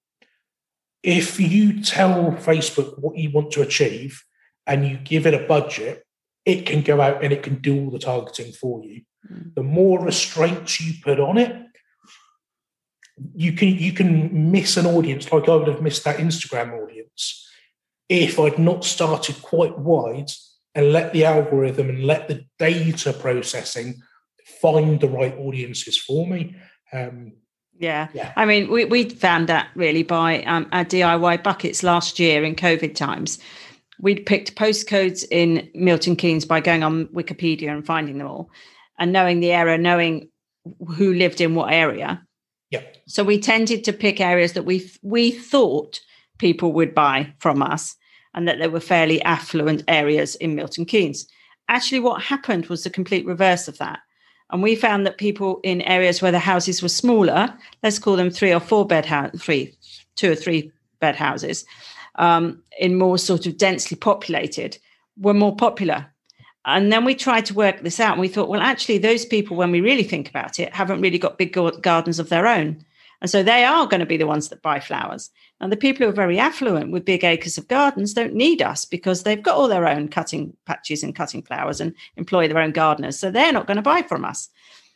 If 1.04 1.40
you 1.40 1.82
tell 1.82 2.32
Facebook 2.34 3.00
what 3.00 3.18
you 3.18 3.32
want 3.32 3.52
to 3.52 3.62
achieve 3.62 4.24
and 4.68 4.88
you 4.88 4.98
give 4.98 5.26
it 5.26 5.34
a 5.34 5.48
budget, 5.48 6.06
it 6.46 6.66
can 6.66 6.82
go 6.82 7.02
out 7.02 7.24
and 7.24 7.32
it 7.32 7.44
can 7.44 7.56
do 7.56 7.86
all 7.86 7.92
the 7.92 8.00
targeting 8.00 8.52
for 8.52 8.84
you. 8.84 9.02
Mm. 9.32 9.56
The 9.56 9.64
more 9.64 10.04
restraints 10.04 10.82
you 10.82 10.94
put 11.04 11.20
on 11.20 11.38
it, 11.38 11.56
you 13.34 13.54
can 13.54 13.70
you 13.70 13.94
can 13.94 14.52
miss 14.52 14.78
an 14.78 14.86
audience 14.86 15.32
like 15.32 15.48
I 15.48 15.56
would 15.56 15.68
have 15.68 15.82
missed 15.82 16.04
that 16.04 16.18
Instagram 16.18 16.74
audience 16.74 17.48
if 18.10 18.40
I'd 18.40 18.60
not 18.60 18.84
started 18.84 19.42
quite 19.42 19.78
wide 19.80 20.30
and 20.76 20.92
let 20.92 21.14
the 21.14 21.26
algorithm 21.26 21.90
and 21.90 22.04
let 22.04 22.28
the 22.28 22.46
data 22.60 23.14
processing 23.14 24.02
find 24.66 25.00
the 25.00 25.08
right 25.08 25.36
audiences 25.38 25.98
for 25.98 26.26
me. 26.26 26.56
Um, 26.92 27.34
yeah. 27.78 28.08
yeah. 28.14 28.34
I 28.36 28.46
mean, 28.46 28.72
we, 28.72 28.86
we 28.86 29.10
found 29.10 29.48
that 29.50 29.68
really 29.76 30.04
by 30.04 30.42
um, 30.44 30.68
our 30.72 30.86
DIY 30.86 31.44
buckets 31.44 31.84
last 31.84 32.20
year 32.20 32.44
in 32.44 32.56
COVID 32.56 32.96
times. 32.96 33.38
We'd 34.00 34.26
picked 34.26 34.56
postcodes 34.56 35.24
in 35.30 35.70
Milton 35.76 36.16
Keynes 36.16 36.46
by 36.46 36.62
going 36.62 36.84
on 36.84 37.08
Wikipedia 37.08 37.72
and 37.72 37.86
finding 37.86 38.18
them 38.18 38.28
all 38.28 38.50
and 38.98 39.12
knowing 39.12 39.40
the 39.40 39.52
area, 39.52 39.78
knowing 39.78 40.30
who 40.96 41.14
lived 41.14 41.42
in 41.42 41.54
what 41.56 41.72
area. 41.72 42.26
Yeah. 42.72 42.82
So 43.08 43.24
we 43.24 43.40
tended 43.40 43.84
to 43.84 43.94
pick 43.94 44.20
areas 44.20 44.54
that 44.54 44.64
we 44.64 44.92
we 45.02 45.32
thought 45.32 46.00
people 46.40 46.74
would 46.74 46.94
buy 46.94 47.34
from 47.40 47.62
us 47.62 47.96
and 48.34 48.48
that 48.48 48.60
they 48.60 48.68
were 48.68 48.80
fairly 48.80 49.22
affluent 49.22 49.84
areas 49.88 50.36
in 50.36 50.56
Milton 50.56 50.86
Keynes. 50.86 51.28
Actually, 51.70 52.02
what 52.02 52.22
happened 52.22 52.66
was 52.66 52.84
the 52.84 52.90
complete 52.90 53.26
reverse 53.26 53.68
of 53.68 53.78
that. 53.78 54.00
And 54.52 54.62
we 54.62 54.76
found 54.76 55.06
that 55.06 55.18
people 55.18 55.60
in 55.64 55.82
areas 55.82 56.22
where 56.22 56.32
the 56.32 56.40
houses 56.40 56.82
were 56.82 56.90
smaller, 56.90 57.54
let's 57.82 58.00
call 58.00 58.16
them 58.16 58.30
three 58.30 58.54
or 58.54 58.60
four 58.60 58.86
bed 58.86 59.06
house, 59.06 59.32
three, 59.42 59.76
two 60.16 60.32
or 60.32 60.36
three 60.36 60.72
bed 61.00 61.16
houses, 61.16 61.66
um, 62.16 62.62
in 62.80 62.96
more 62.96 63.18
sort 63.18 63.46
of 63.46 63.58
densely 63.58 63.98
populated, 63.98 64.78
were 65.18 65.34
more 65.34 65.56
popular. 65.56 66.06
And 66.66 66.92
then 66.92 67.06
we 67.06 67.16
tried 67.16 67.46
to 67.48 67.54
work 67.54 67.82
this 67.82 68.00
out 68.00 68.14
and 68.14 68.22
we 68.22 68.28
thought, 68.28 68.50
well, 68.50 68.62
actually, 68.62 68.98
those 68.98 69.26
people, 69.26 69.56
when 69.56 69.72
we 69.72 69.82
really 69.82 70.04
think 70.04 70.30
about 70.30 70.60
it, 70.60 70.74
haven't 70.74 71.02
really 71.02 71.20
got 71.20 71.38
big 71.38 71.54
gardens 71.54 72.20
of 72.20 72.30
their 72.30 72.48
own. 72.48 72.84
And 73.26 73.30
so 73.32 73.42
they 73.42 73.66
are 73.66 73.88
going 73.88 74.02
to 74.02 74.06
be 74.06 74.18
the 74.18 74.28
ones 74.28 74.50
that 74.50 74.62
buy 74.62 74.80
flowers. 74.80 75.32
And 75.60 75.72
the 75.72 75.78
people 75.78 76.06
who 76.06 76.12
are 76.12 76.16
very 76.16 76.38
affluent 76.38 76.92
with 76.92 77.06
big 77.06 77.24
acres 77.24 77.58
of 77.58 77.68
gardens 77.68 78.14
don't 78.14 78.36
need 78.36 78.62
us 78.62 78.86
because 78.86 79.24
they've 79.24 79.42
got 79.42 79.56
all 79.56 79.68
their 79.68 79.88
own 79.88 80.10
cutting 80.10 80.56
patches 80.68 81.02
and 81.02 81.16
cutting 81.16 81.42
flowers 81.42 81.82
and 81.82 81.96
employ 82.18 82.48
their 82.48 82.60
own 82.60 82.70
gardeners. 82.70 83.18
So 83.18 83.32
they're 83.32 83.52
not 83.52 83.66
going 83.66 83.78
to 83.78 83.82
buy 83.82 84.04
from 84.04 84.26
us. 84.26 84.48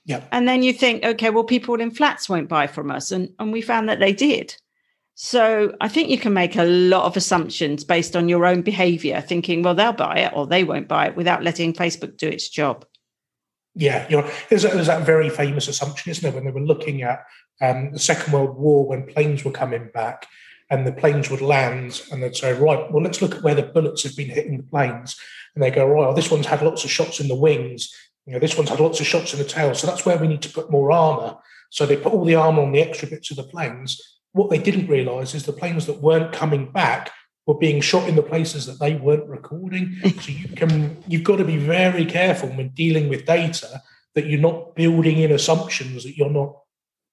Yeah. 0.06 0.22
And 0.32 0.48
then 0.48 0.62
you 0.62 0.74
think, 0.74 1.04
okay, 1.04 1.32
well, 1.32 1.44
people 1.44 1.82
in 1.82 1.90
flats 1.90 2.30
won't 2.30 2.48
buy 2.48 2.68
from 2.68 2.92
us. 2.92 3.12
And, 3.12 3.34
and 3.40 3.52
we 3.52 3.64
found 3.64 3.90
that 3.90 4.00
they 4.00 4.14
did. 4.14 4.56
So 5.16 5.76
I 5.82 5.88
think 5.88 6.10
you 6.10 6.20
can 6.20 6.34
make 6.34 6.56
a 6.56 6.66
lot 6.66 7.06
of 7.06 7.18
assumptions 7.18 7.84
based 7.84 8.16
on 8.16 8.30
your 8.30 8.46
own 8.46 8.62
behavior, 8.62 9.22
thinking, 9.22 9.64
well, 9.64 9.74
they'll 9.74 9.92
buy 9.92 10.20
it 10.20 10.34
or 10.36 10.46
they 10.46 10.64
won't 10.64 10.88
buy 10.88 11.08
it 11.08 11.16
without 11.16 11.42
letting 11.42 11.74
Facebook 11.74 12.16
do 12.18 12.28
its 12.28 12.48
job. 12.48 12.86
Yeah, 13.74 14.08
you 14.08 14.18
know, 14.18 14.30
there's, 14.50 14.62
there's 14.62 14.86
that 14.86 15.04
very 15.04 15.32
famous 15.32 15.68
assumption, 15.68 16.12
isn't 16.12 16.22
there, 16.22 16.32
when 16.32 16.46
they 16.46 16.52
were 16.52 16.66
looking 16.66 17.02
at 17.02 17.26
um, 17.62 17.92
the 17.92 18.00
Second 18.00 18.34
World 18.34 18.58
War, 18.58 18.86
when 18.86 19.06
planes 19.06 19.44
were 19.44 19.52
coming 19.52 19.90
back 19.94 20.28
and 20.70 20.86
the 20.86 20.92
planes 20.92 21.30
would 21.30 21.42
land 21.42 22.02
and 22.12 22.22
they'd 22.22 22.36
say, 22.36 22.54
right, 22.54 22.92
well, 22.92 23.04
let's 23.04 23.22
look 23.22 23.36
at 23.36 23.44
where 23.44 23.56
the 23.56 23.64
bullets 23.64 24.04
have 24.04 24.16
been 24.16 24.30
hitting 24.30 24.58
the 24.58 24.64
planes. 24.64 25.16
And 25.56 25.64
they 25.64 25.72
go, 25.72 25.88
right, 25.88 26.08
well, 26.08 26.14
this 26.14 26.30
one's 26.30 26.46
had 26.46 26.62
lots 26.62 26.84
of 26.84 26.92
shots 26.92 27.20
in 27.20 27.28
the 27.28 27.36
wings. 27.36 27.94
You 28.26 28.34
know, 28.34 28.40
this 28.40 28.56
one's 28.56 28.70
had 28.70 28.80
lots 28.80 29.00
of 29.00 29.08
shots 29.08 29.34
in 29.34 29.40
the 29.40 29.46
tail. 29.46 29.74
So 29.74 29.88
that's 29.88 30.06
where 30.06 30.18
we 30.18 30.28
need 30.28 30.44
to 30.44 30.52
put 30.52 30.72
more 30.72 30.92
armour. 30.92 31.38
So 31.72 31.86
they 31.86 31.98
put 31.98 32.14
all 32.14 32.26
the 32.26 32.36
armour 32.36 32.62
on 32.62 32.72
the 32.72 32.82
extra 32.82 33.08
bits 33.08 33.32
of 33.32 33.38
the 33.38 33.44
planes 33.44 34.00
what 34.34 34.50
they 34.50 34.60
didn't 34.60 34.88
realize 34.88 35.34
is 35.34 35.46
the 35.46 35.54
planes 35.54 35.86
that 35.86 36.02
weren't 36.02 36.34
coming 36.34 36.72
back 36.72 37.12
were 37.46 37.58
being 37.58 37.82
shot 37.82 38.08
in 38.08 38.16
the 38.16 38.22
places 38.22 38.66
that 38.66 38.80
they 38.80 38.96
weren't 38.96 39.28
recording. 39.28 39.96
so 40.22 40.32
you 40.32 40.50
can 40.50 41.02
you've 41.08 41.24
got 41.24 41.38
to 41.38 41.46
be 41.46 41.58
very 41.58 42.06
careful 42.06 42.50
when 42.50 42.70
dealing 42.70 43.10
with 43.10 43.26
data 43.26 43.82
that 44.16 44.28
you're 44.28 44.40
not 44.40 44.76
building 44.76 45.20
in 45.20 45.32
assumptions 45.32 46.04
that 46.04 46.18
you're 46.18 46.30
not 46.30 46.56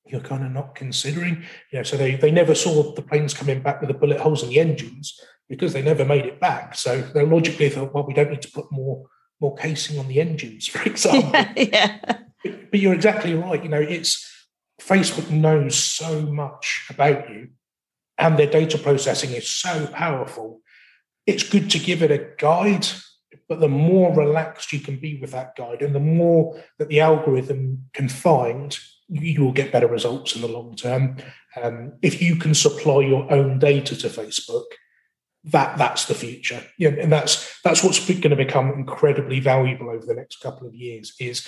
you're 0.09 0.21
kind 0.21 0.45
of 0.45 0.53
not 0.53 0.75
considering. 0.75 1.45
You 1.73 1.79
know, 1.79 1.83
so 1.83 1.97
they 1.97 2.17
they 2.17 2.31
never 2.31 2.55
saw 2.55 2.95
the 2.95 3.03
planes 3.03 3.35
coming 3.35 3.61
back 3.61 3.81
with 3.81 3.89
the 3.89 3.95
bullet 3.95 4.21
holes 4.21 4.43
in 4.43 4.49
the 4.49 4.61
engines 4.61 5.21
because 5.49 5.73
they 5.73 5.83
never 5.83 6.05
made 6.05 6.27
it 6.27 6.41
back. 6.41 6.75
So 6.75 7.01
they 7.01 7.25
logically 7.25 7.69
thought, 7.69 7.95
well, 7.95 8.07
we 8.07 8.15
don't 8.15 8.31
need 8.31 8.43
to 8.43 8.51
put 8.51 8.71
more 8.71 9.07
more 9.41 9.55
casing 9.55 9.99
on 9.99 10.09
the 10.09 10.21
engines, 10.21 10.67
for 10.73 10.89
example. 10.89 11.31
yeah. 11.33 11.53
yeah. 11.57 11.99
But, 12.43 12.71
but 12.71 12.81
you're 12.81 12.95
exactly 12.95 13.35
right. 13.35 13.63
You 13.63 13.69
know, 13.69 13.81
it's 13.81 14.25
Facebook 14.81 15.31
knows 15.31 15.75
so 15.77 16.23
much 16.23 16.87
about 16.91 17.31
you 17.31 17.49
and 18.19 18.39
their 18.39 18.47
data 18.47 18.79
processing 18.79 19.31
is 19.33 19.49
so 19.49 19.87
powerful. 19.89 20.61
It's 21.27 21.49
good 21.49 21.71
to 21.71 21.79
give 21.79 22.03
it 22.03 22.11
a 22.11 22.29
guide, 22.39 22.87
but 23.49 23.61
the 23.61 23.69
more 23.69 24.15
relaxed 24.15 24.73
you 24.73 24.81
can 24.81 24.97
be 24.99 25.19
with 25.19 25.33
that 25.33 25.57
guide 25.57 25.83
and 25.83 25.95
the 25.95 26.01
more 26.01 26.61
that 26.79 26.89
the 26.89 27.01
algorithm 27.01 27.87
can 27.93 28.09
find, 28.09 28.79
you 29.09 29.45
will 29.45 29.53
get 29.53 29.73
better 29.73 29.87
results 29.87 30.35
in 30.35 30.43
the 30.43 30.49
long 30.49 30.75
term. 30.75 31.17
Um, 31.61 31.93
if 32.03 32.21
you 32.21 32.37
can 32.37 32.55
supply 32.55 33.01
your 33.01 33.31
own 33.33 33.59
data 33.59 33.97
to 33.97 34.09
Facebook, 34.09 34.65
that 35.45 35.79
that's 35.79 36.07
the 36.07 36.15
future. 36.15 36.63
Yeah, 36.79 36.91
and 36.91 37.13
that's 37.13 37.61
that's 37.63 37.83
what's 37.85 38.05
going 38.05 38.31
to 38.31 38.37
become 38.37 38.71
incredibly 38.71 39.41
valuable 39.41 39.91
over 39.91 40.05
the 40.05 40.15
next 40.15 40.41
couple 40.41 40.67
of 40.67 40.75
years. 40.75 41.15
Is 41.21 41.47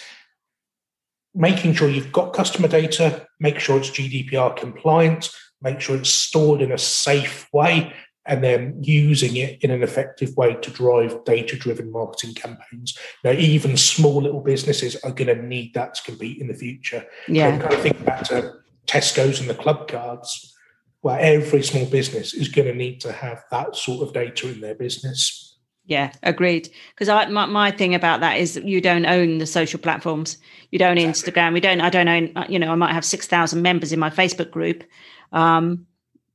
making 1.34 1.74
sure 1.74 1.88
you've 1.88 2.12
got 2.12 2.32
customer 2.32 2.68
data, 2.68 3.26
make 3.40 3.58
sure 3.58 3.78
it's 3.78 3.90
GDPR 3.90 4.56
compliant, 4.56 5.30
make 5.60 5.80
sure 5.80 5.96
it's 5.96 6.10
stored 6.10 6.62
in 6.62 6.72
a 6.72 6.78
safe 6.78 7.48
way, 7.52 7.92
and 8.28 8.44
then 8.44 8.76
using 8.82 9.36
it 9.36 9.62
in 9.64 9.70
an 9.70 9.82
effective 9.82 10.36
way 10.36 10.54
to 10.54 10.70
drive 10.70 11.24
data 11.24 11.56
driven 11.56 11.90
marketing 11.90 12.34
campaigns. 12.34 12.96
Now, 13.24 13.32
even 13.32 13.76
small 13.76 14.22
little 14.22 14.40
businesses 14.40 14.96
are 14.96 15.10
going 15.10 15.34
to 15.34 15.42
need 15.42 15.74
that 15.74 15.94
to 15.94 16.02
compete 16.02 16.40
in 16.40 16.46
the 16.46 16.54
future. 16.54 17.04
Yeah. 17.26 17.56
So 17.56 17.62
kind 17.62 17.74
of 17.74 17.80
think 17.80 18.04
back 18.04 18.24
to 18.24 18.52
Tesco's 18.86 19.40
and 19.40 19.50
the 19.50 19.54
club 19.54 19.88
cards, 19.88 20.54
where 21.00 21.18
every 21.18 21.62
small 21.62 21.86
business 21.86 22.34
is 22.34 22.48
going 22.48 22.68
to 22.68 22.74
need 22.74 23.00
to 23.00 23.12
have 23.12 23.42
that 23.50 23.74
sort 23.74 24.06
of 24.06 24.12
data 24.12 24.48
in 24.48 24.60
their 24.60 24.74
business. 24.74 25.58
Yeah, 25.86 26.12
agreed. 26.22 26.68
Because 26.94 27.08
I 27.08 27.26
my, 27.30 27.46
my 27.46 27.70
thing 27.70 27.94
about 27.94 28.20
that 28.20 28.36
is 28.36 28.54
that 28.54 28.64
you 28.64 28.82
don't 28.82 29.06
own 29.06 29.38
the 29.38 29.46
social 29.46 29.80
platforms. 29.80 30.36
You 30.70 30.78
don't. 30.78 30.98
Instagram. 30.98 31.54
We 31.54 31.60
don't. 31.60 31.80
I 31.80 31.88
don't 31.88 32.08
own. 32.08 32.44
You 32.50 32.58
know, 32.58 32.70
I 32.70 32.74
might 32.74 32.92
have 32.92 33.06
six 33.06 33.26
thousand 33.26 33.62
members 33.62 33.90
in 33.90 33.98
my 33.98 34.10
Facebook 34.10 34.50
group, 34.50 34.84
um, 35.32 35.86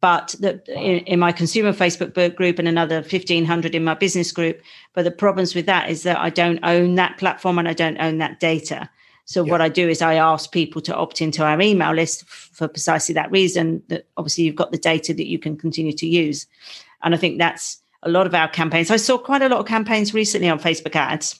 but 0.03 0.35
the, 0.37 0.61
in, 0.67 0.97
in, 1.05 1.17
my 1.17 1.31
consumer 1.31 1.71
Facebook 1.71 2.35
group 2.35 2.59
and 2.59 2.67
another 2.67 3.01
fifteen 3.01 3.45
hundred 3.45 3.73
in 3.73 3.85
my 3.85 3.93
business 3.93 4.33
group. 4.33 4.61
But 4.91 5.03
the 5.03 5.11
problems 5.11 5.55
with 5.55 5.65
that 5.67 5.89
is 5.89 6.03
that 6.03 6.17
I 6.17 6.29
don't 6.29 6.59
own 6.61 6.95
that 6.95 7.17
platform 7.17 7.57
and 7.57 7.69
I 7.69 7.73
don't 7.73 7.97
own 8.01 8.17
that 8.17 8.41
data. 8.41 8.89
So 9.23 9.45
yeah. 9.45 9.51
what 9.53 9.61
I 9.61 9.69
do 9.69 9.87
is 9.87 10.01
I 10.01 10.15
ask 10.15 10.51
people 10.51 10.81
to 10.81 10.93
opt 10.93 11.21
into 11.21 11.41
our 11.41 11.61
email 11.61 11.93
list 11.93 12.25
for 12.27 12.67
precisely 12.67 13.13
that 13.13 13.31
reason. 13.31 13.81
That 13.87 14.05
obviously 14.17 14.43
you've 14.43 14.57
got 14.57 14.73
the 14.73 14.77
data 14.77 15.13
that 15.13 15.27
you 15.27 15.39
can 15.39 15.55
continue 15.55 15.93
to 15.93 16.05
use, 16.05 16.47
and 17.01 17.15
I 17.15 17.17
think 17.17 17.37
that's 17.37 17.81
a 18.01 18.09
lot 18.09 18.27
of 18.27 18.35
our 18.35 18.49
campaigns. 18.49 18.91
I 18.91 18.97
saw 18.97 19.17
quite 19.17 19.41
a 19.41 19.47
lot 19.47 19.61
of 19.61 19.67
campaigns 19.67 20.13
recently 20.13 20.49
on 20.49 20.59
Facebook 20.59 20.97
ads, 20.97 21.39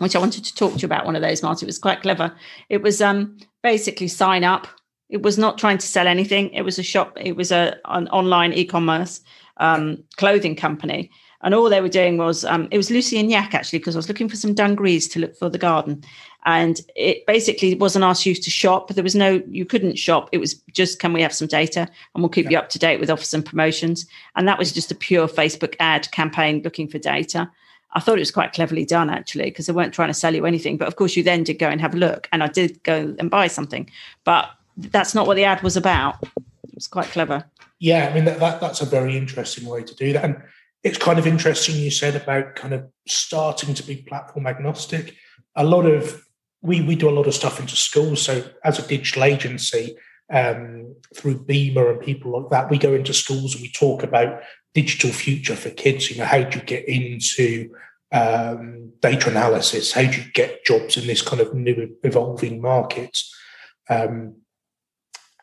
which 0.00 0.14
I 0.14 0.18
wanted 0.18 0.44
to 0.44 0.54
talk 0.54 0.74
to 0.74 0.80
you 0.80 0.86
about. 0.86 1.06
One 1.06 1.16
of 1.16 1.22
those, 1.22 1.42
Martin, 1.42 1.64
it 1.64 1.70
was 1.70 1.78
quite 1.78 2.02
clever. 2.02 2.36
It 2.68 2.82
was 2.82 3.00
um, 3.00 3.38
basically 3.62 4.08
sign 4.08 4.44
up. 4.44 4.66
It 5.08 5.22
was 5.22 5.38
not 5.38 5.58
trying 5.58 5.78
to 5.78 5.86
sell 5.86 6.06
anything. 6.06 6.50
It 6.50 6.62
was 6.62 6.78
a 6.78 6.82
shop. 6.82 7.16
It 7.20 7.36
was 7.36 7.52
a 7.52 7.76
an 7.84 8.08
online 8.08 8.52
e-commerce 8.52 9.20
um, 9.58 10.02
clothing 10.16 10.56
company, 10.56 11.10
and 11.42 11.54
all 11.54 11.70
they 11.70 11.80
were 11.80 11.88
doing 11.88 12.18
was 12.18 12.44
um, 12.44 12.68
it 12.70 12.76
was 12.76 12.90
Lucy 12.90 13.18
and 13.18 13.30
Yak 13.30 13.54
actually 13.54 13.78
because 13.78 13.96
I 13.96 13.98
was 13.98 14.08
looking 14.08 14.28
for 14.28 14.36
some 14.36 14.54
dungarees 14.54 15.08
to 15.08 15.20
look 15.20 15.36
for 15.36 15.48
the 15.48 15.58
garden, 15.58 16.02
and 16.46 16.80
it 16.94 17.26
basically 17.26 17.74
wasn't 17.74 18.04
asked 18.04 18.24
you 18.24 18.34
to 18.34 18.50
shop. 18.50 18.88
There 18.88 19.02
was 19.02 19.16
no, 19.16 19.42
you 19.48 19.64
couldn't 19.64 19.98
shop. 19.98 20.28
It 20.30 20.38
was 20.38 20.54
just, 20.70 21.00
can 21.00 21.12
we 21.12 21.20
have 21.22 21.34
some 21.34 21.48
data? 21.48 21.88
And 22.14 22.22
we'll 22.22 22.28
keep 22.28 22.44
yeah. 22.44 22.50
you 22.52 22.58
up 22.58 22.68
to 22.70 22.78
date 22.78 23.00
with 23.00 23.10
offers 23.10 23.34
and 23.34 23.44
promotions. 23.44 24.06
And 24.36 24.46
that 24.46 24.56
was 24.56 24.70
just 24.72 24.92
a 24.92 24.94
pure 24.94 25.26
Facebook 25.26 25.74
ad 25.80 26.08
campaign 26.12 26.62
looking 26.62 26.86
for 26.86 26.98
data. 26.98 27.50
I 27.94 28.00
thought 28.00 28.18
it 28.18 28.20
was 28.20 28.30
quite 28.30 28.52
cleverly 28.52 28.84
done 28.84 29.10
actually, 29.10 29.46
because 29.46 29.66
they 29.66 29.72
weren't 29.72 29.92
trying 29.92 30.08
to 30.08 30.14
sell 30.14 30.36
you 30.36 30.46
anything. 30.46 30.76
But 30.76 30.86
of 30.86 30.94
course, 30.94 31.16
you 31.16 31.24
then 31.24 31.42
did 31.42 31.58
go 31.58 31.68
and 31.68 31.80
have 31.80 31.94
a 31.94 31.98
look, 31.98 32.28
and 32.30 32.44
I 32.44 32.46
did 32.46 32.80
go 32.84 33.16
and 33.18 33.28
buy 33.28 33.48
something. 33.48 33.90
But 34.22 34.48
that's 34.76 35.14
not 35.14 35.26
what 35.26 35.36
the 35.36 35.44
ad 35.44 35.62
was 35.62 35.76
about. 35.76 36.22
It 36.22 36.74
was 36.74 36.88
quite 36.88 37.06
clever. 37.06 37.44
Yeah, 37.78 38.08
I 38.08 38.14
mean 38.14 38.24
that, 38.24 38.40
that 38.40 38.60
that's 38.60 38.80
a 38.80 38.86
very 38.86 39.16
interesting 39.16 39.66
way 39.66 39.82
to 39.82 39.94
do 39.94 40.12
that, 40.12 40.24
and 40.24 40.42
it's 40.82 40.98
kind 40.98 41.18
of 41.18 41.26
interesting 41.26 41.76
you 41.76 41.90
said 41.90 42.16
about 42.16 42.54
kind 42.54 42.72
of 42.72 42.86
starting 43.06 43.74
to 43.74 43.82
be 43.82 43.96
platform 43.96 44.46
agnostic. 44.46 45.14
A 45.54 45.64
lot 45.64 45.86
of 45.86 46.22
we 46.62 46.80
we 46.82 46.96
do 46.96 47.08
a 47.08 47.12
lot 47.12 47.26
of 47.26 47.34
stuff 47.34 47.60
into 47.60 47.76
schools. 47.76 48.22
So 48.22 48.44
as 48.64 48.78
a 48.78 48.86
digital 48.86 49.24
agency, 49.24 49.96
um, 50.32 50.94
through 51.14 51.44
Beamer 51.44 51.90
and 51.90 52.00
people 52.00 52.32
like 52.32 52.50
that, 52.50 52.70
we 52.70 52.78
go 52.78 52.94
into 52.94 53.14
schools 53.14 53.54
and 53.54 53.62
we 53.62 53.70
talk 53.70 54.02
about 54.02 54.42
digital 54.74 55.10
future 55.10 55.56
for 55.56 55.70
kids. 55.70 56.10
You 56.10 56.18
know, 56.18 56.24
how 56.24 56.42
do 56.42 56.58
you 56.58 56.64
get 56.64 56.88
into 56.88 57.70
um, 58.12 58.92
data 59.00 59.30
analysis? 59.30 59.92
How 59.92 60.02
do 60.02 60.20
you 60.20 60.30
get 60.32 60.64
jobs 60.64 60.96
in 60.96 61.06
this 61.06 61.22
kind 61.22 61.40
of 61.40 61.54
new 61.54 61.96
evolving 62.02 62.60
market? 62.60 63.16
Um, 63.88 64.36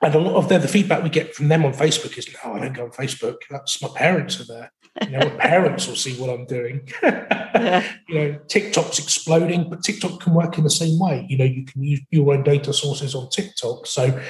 and 0.04 0.16
a 0.16 0.20
lot 0.20 0.36
of 0.36 0.50
the, 0.50 0.58
the 0.58 0.68
feedback 0.68 1.04
we 1.04 1.10
get 1.10 1.36
from 1.36 1.48
them 1.48 1.66
on 1.66 1.74
Facebook 1.74 2.18
is, 2.18 2.28
"No, 2.44 2.54
I 2.54 2.60
don't 2.60 2.74
go 2.74 2.84
on 2.86 2.92
Facebook. 2.92 3.38
That's 3.50 3.82
my 3.82 3.90
parents 3.96 4.40
are 4.40 4.46
there." 4.46 4.72
You 5.02 5.18
know, 5.18 5.30
parents 5.40 5.88
will 5.88 5.96
see 5.96 6.20
what 6.20 6.30
I'm 6.30 6.46
doing. 6.46 6.88
yeah. 7.04 7.84
You 8.08 8.16
know, 8.16 8.40
TikTok's 8.48 9.00
exploding, 9.00 9.70
but 9.70 9.84
TikTok 9.84 10.22
can 10.22 10.34
work 10.34 10.58
in 10.58 10.64
the 10.64 10.70
same 10.70 11.00
way. 11.00 11.26
You 11.30 11.38
know, 11.38 11.46
you 11.46 11.66
can 11.66 11.84
use 11.84 12.02
your 12.12 12.34
own 12.34 12.44
data 12.44 12.74
sources 12.74 13.16
on 13.16 13.30
TikTok. 13.30 13.88
So 13.88 14.22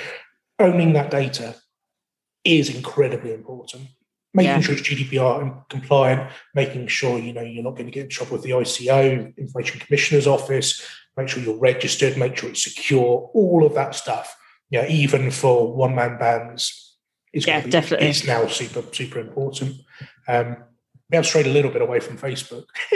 owning 0.59 0.93
that 0.93 1.11
data 1.11 1.55
is 2.43 2.73
incredibly 2.73 3.33
important. 3.33 3.87
Making 4.33 4.49
yeah. 4.49 4.59
sure 4.61 4.75
it's 4.75 4.87
GDPR 4.87 5.69
compliant, 5.69 6.31
making 6.55 6.87
sure 6.87 7.19
you 7.19 7.33
know 7.33 7.41
you're 7.41 7.63
not 7.63 7.75
going 7.75 7.85
to 7.85 7.91
get 7.91 8.05
in 8.05 8.09
trouble 8.09 8.33
with 8.33 8.43
the 8.43 8.51
ICO, 8.51 9.35
Information 9.37 9.79
Commissioner's 9.79 10.27
Office. 10.27 10.83
Make 11.15 11.29
sure 11.29 11.43
you're 11.43 11.59
registered. 11.59 12.17
Make 12.17 12.37
sure 12.37 12.49
it's 12.49 12.63
secure. 12.63 13.29
All 13.33 13.63
of 13.63 13.75
that 13.75 13.93
stuff. 13.93 14.35
Yeah, 14.69 14.87
even 14.87 15.29
for 15.29 15.71
one 15.73 15.95
man 15.95 16.17
bands, 16.17 16.95
is 17.33 17.47
yeah, 17.47 17.61
be, 17.61 17.69
definitely. 17.69 18.09
is 18.09 18.25
now 18.25 18.47
super 18.47 18.83
super 18.91 19.19
important. 19.19 19.75
Um, 20.27 20.57
we 21.09 21.17
have 21.17 21.25
strayed 21.25 21.47
a 21.47 21.51
little 21.51 21.71
bit 21.71 21.81
away 21.81 21.99
from 21.99 22.17
Facebook. 22.17 22.65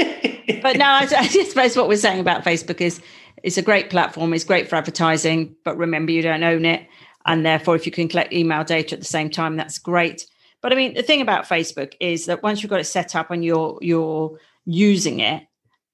but 0.62 0.78
no, 0.78 0.86
I, 0.86 1.08
I 1.18 1.28
suppose 1.28 1.76
what 1.76 1.88
we're 1.88 1.98
saying 1.98 2.20
about 2.20 2.44
Facebook 2.44 2.82
is 2.82 3.02
it's 3.44 3.58
a 3.58 3.62
great 3.62 3.90
platform, 3.90 4.34
it's 4.34 4.44
great 4.44 4.68
for 4.68 4.76
advertising, 4.76 5.56
but 5.64 5.78
remember 5.78 6.12
you 6.12 6.22
don't 6.22 6.44
own 6.44 6.66
it. 6.66 6.88
And 7.26 7.46
therefore, 7.46 7.76
if 7.76 7.86
you 7.86 7.92
can 7.92 8.08
collect 8.08 8.34
email 8.34 8.64
data 8.64 8.96
at 8.96 9.02
the 9.02 9.06
same 9.06 9.30
time, 9.30 9.58
that's 9.58 9.78
great. 9.78 10.26
But 10.62 10.72
I 10.72 10.76
mean, 10.76 10.94
the 10.94 11.04
thing 11.04 11.22
about 11.22 11.46
Facebook 11.46 11.94
is 12.00 12.26
that 12.26 12.42
once 12.42 12.64
you've 12.64 12.70
got 12.70 12.80
it 12.80 12.86
set 12.86 13.16
up 13.16 13.30
and 13.32 13.44
you're 13.44 13.78
you're 13.82 14.40
using 14.66 15.20
it, 15.20 15.44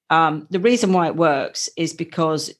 um, 0.09 0.47
the 0.51 0.59
reason 0.59 0.93
why 0.93 1.07
it 1.07 1.15
works 1.15 1.69
is 1.75 1.93
because 1.93 2.53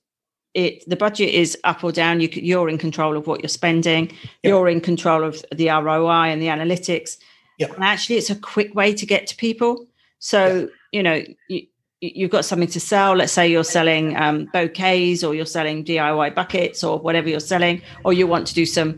it 0.53 0.87
the 0.87 0.95
budget 0.95 1.29
is 1.29 1.57
up 1.63 1.83
or 1.83 1.91
down. 1.91 2.21
You, 2.21 2.29
you're 2.31 2.69
in 2.69 2.77
control 2.77 3.17
of 3.17 3.27
what 3.27 3.41
you're 3.41 3.49
spending. 3.49 4.11
You're 4.43 4.69
in 4.69 4.81
control 4.81 5.23
of 5.23 5.43
the 5.51 5.69
ROI 5.69 6.29
and 6.31 6.41
the 6.41 6.47
analytics. 6.47 7.17
And 7.59 7.83
actually, 7.83 8.17
it's 8.17 8.29
a 8.29 8.35
quick 8.35 8.75
way 8.75 8.93
to 8.93 9.05
get 9.05 9.27
to 9.27 9.35
people. 9.35 9.87
So, 10.19 10.69
you 10.91 11.01
know, 11.01 11.23
you, 11.47 11.67
you've 12.01 12.31
got 12.31 12.45
something 12.45 12.67
to 12.69 12.79
sell. 12.79 13.15
Let's 13.15 13.31
say 13.31 13.47
you're 13.47 13.63
selling 13.63 14.17
um, 14.17 14.49
bouquets 14.53 15.23
or 15.23 15.33
you're 15.33 15.45
selling 15.45 15.83
DIY 15.85 16.35
buckets 16.35 16.83
or 16.83 16.99
whatever 16.99 17.29
you're 17.29 17.39
selling, 17.39 17.81
or 18.03 18.13
you 18.13 18.27
want 18.27 18.47
to 18.47 18.53
do 18.53 18.65
some 18.65 18.97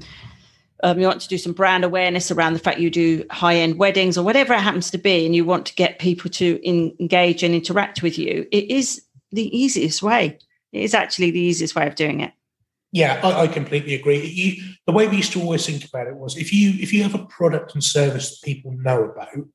um, 0.84 1.00
you 1.00 1.08
want 1.08 1.22
to 1.22 1.28
do 1.28 1.38
some 1.38 1.54
brand 1.54 1.84
awareness 1.84 2.32
around 2.32 2.54
the 2.54 2.60
fact 2.60 2.80
you 2.80 2.90
do 2.90 3.26
high 3.32 3.56
end 3.56 3.80
weddings 3.80 4.18
or 4.18 4.26
whatever 4.26 4.54
it 4.54 4.60
happens 4.60 4.92
to 4.92 4.98
be, 4.98 5.26
and 5.26 5.36
you 5.36 5.46
want 5.46 5.66
to 5.68 5.76
get 5.76 6.00
people 6.00 6.30
to 6.32 6.60
in, 6.64 6.94
engage 7.00 7.44
and 7.44 7.56
interact 7.56 8.04
with 8.04 8.18
you. 8.18 8.46
It 8.52 8.70
is 8.70 9.02
the 9.32 9.58
easiest 9.58 10.04
way. 10.04 10.38
It 10.76 10.84
is 10.84 10.94
actually 10.94 11.32
the 11.32 11.40
easiest 11.40 11.74
way 11.74 11.88
of 11.88 11.96
doing 11.96 12.20
it. 12.20 12.34
Yeah, 12.92 13.20
I, 13.24 13.44
I 13.44 13.48
completely 13.48 13.96
agree. 13.96 14.26
You, 14.26 14.76
the 14.86 14.92
way 14.92 15.08
we 15.08 15.18
used 15.18 15.32
to 15.34 15.42
always 15.42 15.66
think 15.66 15.86
about 15.86 16.08
it 16.08 16.16
was 16.18 16.38
if 16.38 16.54
you 16.54 16.74
if 16.80 16.92
you 16.92 17.02
have 17.04 17.16
a 17.16 17.26
product 17.26 17.74
and 17.74 17.84
service 17.84 18.30
that 18.30 18.46
people 18.46 18.72
know 18.72 19.04
about 19.06 19.48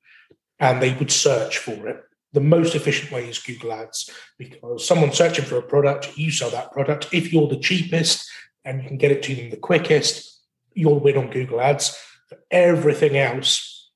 and 0.58 0.82
they 0.82 0.94
would 0.94 1.10
search 1.10 1.58
for 1.58 1.88
it, 1.88 2.02
the 2.32 2.40
most 2.40 2.74
efficient 2.74 3.12
way 3.12 3.28
is 3.28 3.38
Google 3.38 3.72
Ads 3.74 4.10
because 4.38 4.86
someone's 4.86 5.16
searching 5.16 5.44
for 5.44 5.58
a 5.58 5.62
product, 5.62 6.16
you 6.16 6.30
sell 6.30 6.50
that 6.50 6.72
product. 6.72 7.08
If 7.12 7.32
you're 7.32 7.48
the 7.48 7.58
cheapest 7.58 8.26
and 8.64 8.82
you 8.82 8.88
can 8.88 8.98
get 8.98 9.12
it 9.12 9.22
to 9.24 9.34
them 9.34 9.50
the 9.50 9.56
quickest, 9.56 10.40
you'll 10.74 11.00
win 11.00 11.18
on 11.18 11.30
Google 11.30 11.60
Ads. 11.60 11.96
For 12.28 12.38
everything 12.50 13.16
else, 13.16 13.90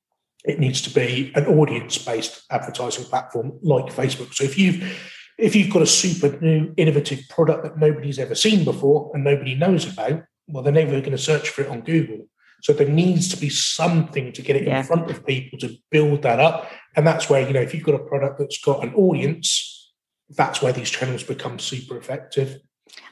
it 0.45 0.59
needs 0.59 0.83
to 0.83 0.91
be 0.91 1.33
an 1.35 1.47
audience-based 1.47 2.45
advertising 2.51 3.05
platform 3.05 3.59
like 3.63 3.87
Facebook. 3.87 4.35
So 4.35 4.45
if 4.45 4.59
you've 4.59 4.83
if 5.39 5.57
you've 5.57 5.73
got 5.73 5.83
a 5.83 5.87
super 5.87 6.39
new 6.41 6.73
innovative 6.77 7.21
product 7.29 7.65
that 7.65 7.79
nobody's 7.79 8.19
ever 8.19 8.35
seen 8.35 8.65
before 8.65 9.11
and 9.15 9.25
nobody 9.25 9.55
knows 9.55 9.91
about, 9.91 10.23
well, 10.47 10.63
they're 10.63 10.73
never 10.73 11.01
going 11.01 11.11
to 11.13 11.19
search 11.19 11.49
for 11.49 11.63
it 11.63 11.69
on 11.69 11.81
Google. 11.81 12.27
So 12.63 12.73
there 12.73 12.89
needs 12.89 13.29
to 13.29 13.37
be 13.37 13.51
something 13.51 14.33
to 14.33 14.43
get 14.43 14.57
it 14.57 14.65
yeah. 14.65 14.79
in 14.79 14.85
front 14.85 15.11
of 15.11 15.27
people 15.27 15.59
to 15.59 15.77
build 15.91 16.23
that 16.23 16.41
up. 16.41 16.71
And 16.97 17.07
that's 17.07 17.29
where, 17.29 17.47
you 17.47 17.53
know, 17.53 17.61
if 17.61 17.75
you've 17.75 17.85
got 17.85 17.95
a 17.95 17.99
product 17.99 18.39
that's 18.39 18.59
got 18.59 18.83
an 18.83 18.95
audience, 18.95 19.93
that's 20.31 20.63
where 20.63 20.73
these 20.73 20.91
channels 20.91 21.23
become 21.23 21.59
super 21.59 21.99
effective. 21.99 22.61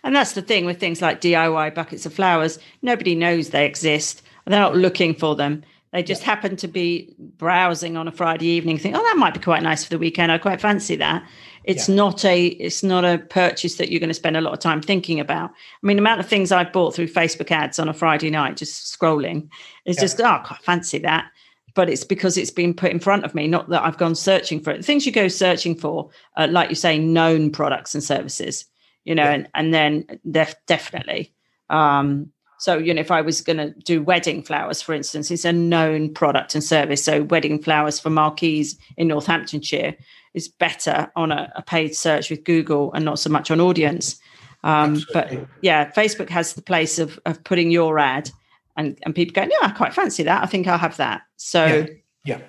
And 0.04 0.16
that's 0.16 0.32
the 0.32 0.42
thing 0.42 0.64
with 0.64 0.80
things 0.80 1.02
like 1.02 1.20
DIY 1.20 1.74
buckets 1.74 2.06
of 2.06 2.14
flowers. 2.14 2.58
Nobody 2.80 3.14
knows 3.14 3.50
they 3.50 3.66
exist. 3.66 4.22
They're 4.46 4.58
not 4.58 4.76
looking 4.76 5.14
for 5.14 5.36
them. 5.36 5.64
They 5.92 6.02
just 6.02 6.22
yeah. 6.22 6.26
happen 6.26 6.56
to 6.56 6.68
be 6.68 7.14
browsing 7.18 7.98
on 7.98 8.08
a 8.08 8.12
Friday 8.12 8.46
evening, 8.46 8.78
think, 8.78 8.96
oh, 8.96 9.02
that 9.02 9.16
might 9.18 9.34
be 9.34 9.40
quite 9.40 9.62
nice 9.62 9.84
for 9.84 9.90
the 9.90 9.98
weekend. 9.98 10.32
I 10.32 10.38
quite 10.38 10.60
fancy 10.60 10.96
that. 10.96 11.26
It's 11.64 11.88
yeah. 11.88 11.94
not 11.96 12.24
a 12.24 12.46
it's 12.46 12.82
not 12.82 13.04
a 13.04 13.18
purchase 13.18 13.76
that 13.76 13.90
you're 13.90 14.00
going 14.00 14.08
to 14.08 14.14
spend 14.14 14.36
a 14.36 14.40
lot 14.40 14.54
of 14.54 14.58
time 14.58 14.80
thinking 14.80 15.20
about. 15.20 15.50
I 15.50 15.86
mean, 15.86 15.96
the 15.98 16.02
amount 16.02 16.20
of 16.20 16.26
things 16.26 16.50
I've 16.50 16.72
bought 16.72 16.94
through 16.94 17.08
Facebook 17.08 17.50
ads 17.50 17.78
on 17.78 17.88
a 17.88 17.94
Friday 17.94 18.30
night, 18.30 18.56
just 18.56 18.98
scrolling, 18.98 19.48
is 19.84 19.96
yeah. 19.96 20.02
just 20.02 20.20
oh, 20.20 20.24
I 20.24 20.38
quite 20.38 20.62
fancy 20.62 20.98
that. 21.00 21.30
But 21.74 21.88
it's 21.88 22.04
because 22.04 22.36
it's 22.36 22.50
been 22.50 22.74
put 22.74 22.90
in 22.90 22.98
front 22.98 23.24
of 23.24 23.34
me, 23.34 23.46
not 23.46 23.68
that 23.68 23.82
I've 23.82 23.96
gone 23.96 24.14
searching 24.14 24.60
for 24.60 24.70
it. 24.70 24.78
The 24.78 24.82
things 24.82 25.06
you 25.06 25.12
go 25.12 25.28
searching 25.28 25.74
for, 25.74 26.10
uh, 26.36 26.48
like 26.50 26.68
you 26.68 26.74
say, 26.74 26.98
known 26.98 27.50
products 27.50 27.94
and 27.94 28.02
services, 28.02 28.64
you 29.04 29.14
know, 29.14 29.24
and 29.24 29.48
and 29.54 29.72
then 29.74 30.20
def- 30.30 30.56
definitely. 30.66 31.34
Um, 31.70 32.32
so, 32.62 32.78
you 32.78 32.94
know, 32.94 33.00
if 33.00 33.10
I 33.10 33.22
was 33.22 33.40
going 33.40 33.56
to 33.56 33.70
do 33.80 34.04
wedding 34.04 34.40
flowers, 34.40 34.80
for 34.80 34.94
instance, 34.94 35.32
it's 35.32 35.44
a 35.44 35.52
known 35.52 36.14
product 36.14 36.54
and 36.54 36.62
service. 36.62 37.02
So, 37.02 37.24
wedding 37.24 37.60
flowers 37.60 37.98
for 37.98 38.08
marquees 38.08 38.78
in 38.96 39.08
Northamptonshire 39.08 39.96
is 40.32 40.46
better 40.46 41.10
on 41.16 41.32
a, 41.32 41.52
a 41.56 41.62
paid 41.62 41.96
search 41.96 42.30
with 42.30 42.44
Google 42.44 42.92
and 42.92 43.04
not 43.04 43.18
so 43.18 43.30
much 43.30 43.50
on 43.50 43.58
audience. 43.58 44.20
Um, 44.62 45.02
but 45.12 45.32
yeah, 45.60 45.90
Facebook 45.90 46.28
has 46.28 46.54
the 46.54 46.62
place 46.62 47.00
of, 47.00 47.18
of 47.26 47.42
putting 47.42 47.72
your 47.72 47.98
ad 47.98 48.30
and, 48.76 48.96
and 49.02 49.12
people 49.12 49.32
go, 49.32 49.42
yeah, 49.42 49.66
I 49.66 49.72
quite 49.72 49.92
fancy 49.92 50.22
that. 50.22 50.44
I 50.44 50.46
think 50.46 50.68
I'll 50.68 50.78
have 50.78 50.98
that. 50.98 51.22
So, 51.38 51.66
yeah. 51.66 51.86
yeah. 52.24 52.40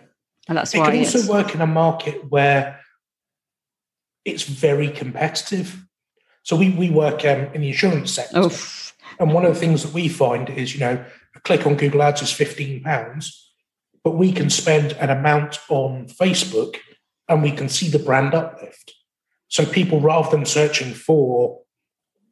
And 0.47 0.59
that's 0.59 0.75
it 0.75 0.77
why 0.77 0.89
it 0.89 0.91
can 0.91 0.99
also 0.99 1.27
work 1.27 1.55
in 1.55 1.61
a 1.61 1.65
market 1.65 2.29
where 2.29 2.79
it's 4.25 4.43
very 4.43 4.89
competitive. 4.89 5.83
So 6.43 6.55
we, 6.55 6.69
we 6.69 6.91
work 6.91 7.25
um, 7.25 7.47
in 7.55 7.61
the 7.61 7.69
insurance 7.69 8.11
sector. 8.11 8.41
Oof 8.41 8.82
and 9.19 9.33
one 9.33 9.45
of 9.45 9.53
the 9.53 9.59
things 9.59 9.83
that 9.83 9.93
we 9.93 10.07
find 10.07 10.49
is, 10.49 10.73
you 10.73 10.79
know, 10.79 11.03
a 11.35 11.39
click 11.41 11.65
on 11.65 11.75
Google 11.75 12.03
Ads 12.03 12.21
is 12.21 12.29
£15, 12.29 13.33
but 14.03 14.11
we 14.11 14.31
can 14.31 14.49
spend 14.49 14.93
an 14.93 15.09
amount 15.09 15.59
on 15.69 16.07
Facebook 16.07 16.77
and 17.27 17.41
we 17.41 17.51
can 17.51 17.69
see 17.69 17.89
the 17.89 17.99
brand 17.99 18.33
uplift. 18.33 18.93
So 19.47 19.65
people, 19.65 20.01
rather 20.01 20.29
than 20.29 20.45
searching 20.45 20.93
for 20.93 21.61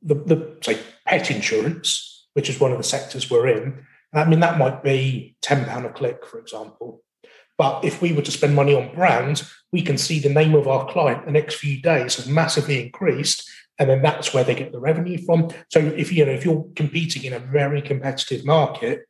the, 0.01 0.15
the 0.15 0.57
say, 0.61 0.79
pet 1.05 1.31
insurance, 1.31 2.27
which 2.33 2.49
is 2.49 2.59
one 2.59 2.71
of 2.71 2.77
the 2.77 2.83
sectors 2.83 3.29
we're 3.29 3.47
in, 3.47 3.85
I 4.13 4.25
mean, 4.25 4.41
that 4.41 4.57
might 4.57 4.83
be 4.83 5.37
£10 5.41 5.85
a 5.85 5.89
click, 5.89 6.25
for 6.25 6.39
example. 6.39 7.03
But 7.57 7.85
if 7.85 8.01
we 8.01 8.11
were 8.11 8.23
to 8.23 8.31
spend 8.31 8.55
money 8.55 8.73
on 8.73 8.93
brand, 8.93 9.43
we 9.71 9.81
can 9.81 9.97
see 9.97 10.19
the 10.19 10.29
name 10.29 10.55
of 10.55 10.67
our 10.67 10.91
client 10.91 11.25
the 11.25 11.31
next 11.31 11.55
few 11.55 11.81
days 11.81 12.15
has 12.15 12.27
massively 12.27 12.83
increased 12.83 13.49
and 13.81 13.89
then 13.89 14.03
that's 14.03 14.31
where 14.31 14.43
they 14.43 14.53
get 14.53 14.71
the 14.71 14.79
revenue 14.79 15.17
from. 15.17 15.49
So 15.69 15.79
if 15.79 16.13
you 16.13 16.23
know 16.23 16.31
if 16.31 16.45
you're 16.45 16.67
competing 16.75 17.23
in 17.23 17.33
a 17.33 17.39
very 17.39 17.81
competitive 17.81 18.45
market, 18.45 19.07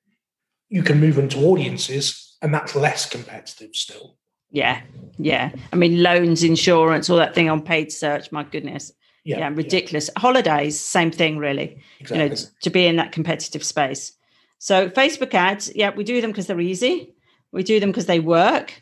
you 0.70 0.82
can 0.82 0.98
move 0.98 1.18
into 1.18 1.40
audiences, 1.40 2.38
and 2.42 2.54
that's 2.54 2.74
less 2.74 3.08
competitive 3.08 3.76
still. 3.76 4.16
Yeah, 4.50 4.82
yeah. 5.18 5.52
I 5.74 5.76
mean, 5.76 6.02
loans, 6.02 6.42
insurance, 6.42 7.10
all 7.10 7.18
that 7.18 7.36
thing 7.36 7.50
on 7.50 7.62
paid 7.62 7.92
search. 7.92 8.32
My 8.32 8.44
goodness. 8.44 8.94
Yeah, 9.26 9.40
yeah 9.40 9.50
ridiculous. 9.50 10.10
Yeah. 10.16 10.22
Holidays, 10.22 10.80
same 10.80 11.12
thing, 11.12 11.38
really. 11.38 11.84
Exactly. 12.00 12.24
You 12.24 12.30
know, 12.30 12.36
to 12.62 12.70
be 12.70 12.86
in 12.88 12.96
that 12.96 13.12
competitive 13.12 13.66
space. 13.66 14.14
So 14.58 14.90
Facebook 14.90 15.34
ads, 15.34 15.70
yeah, 15.76 15.90
we 15.94 16.06
do 16.06 16.22
them 16.22 16.32
because 16.32 16.48
they're 16.48 16.62
easy. 16.62 17.14
We 17.52 17.64
do 17.64 17.82
them 17.82 17.90
because 17.90 18.06
they 18.06 18.22
work. 18.22 18.82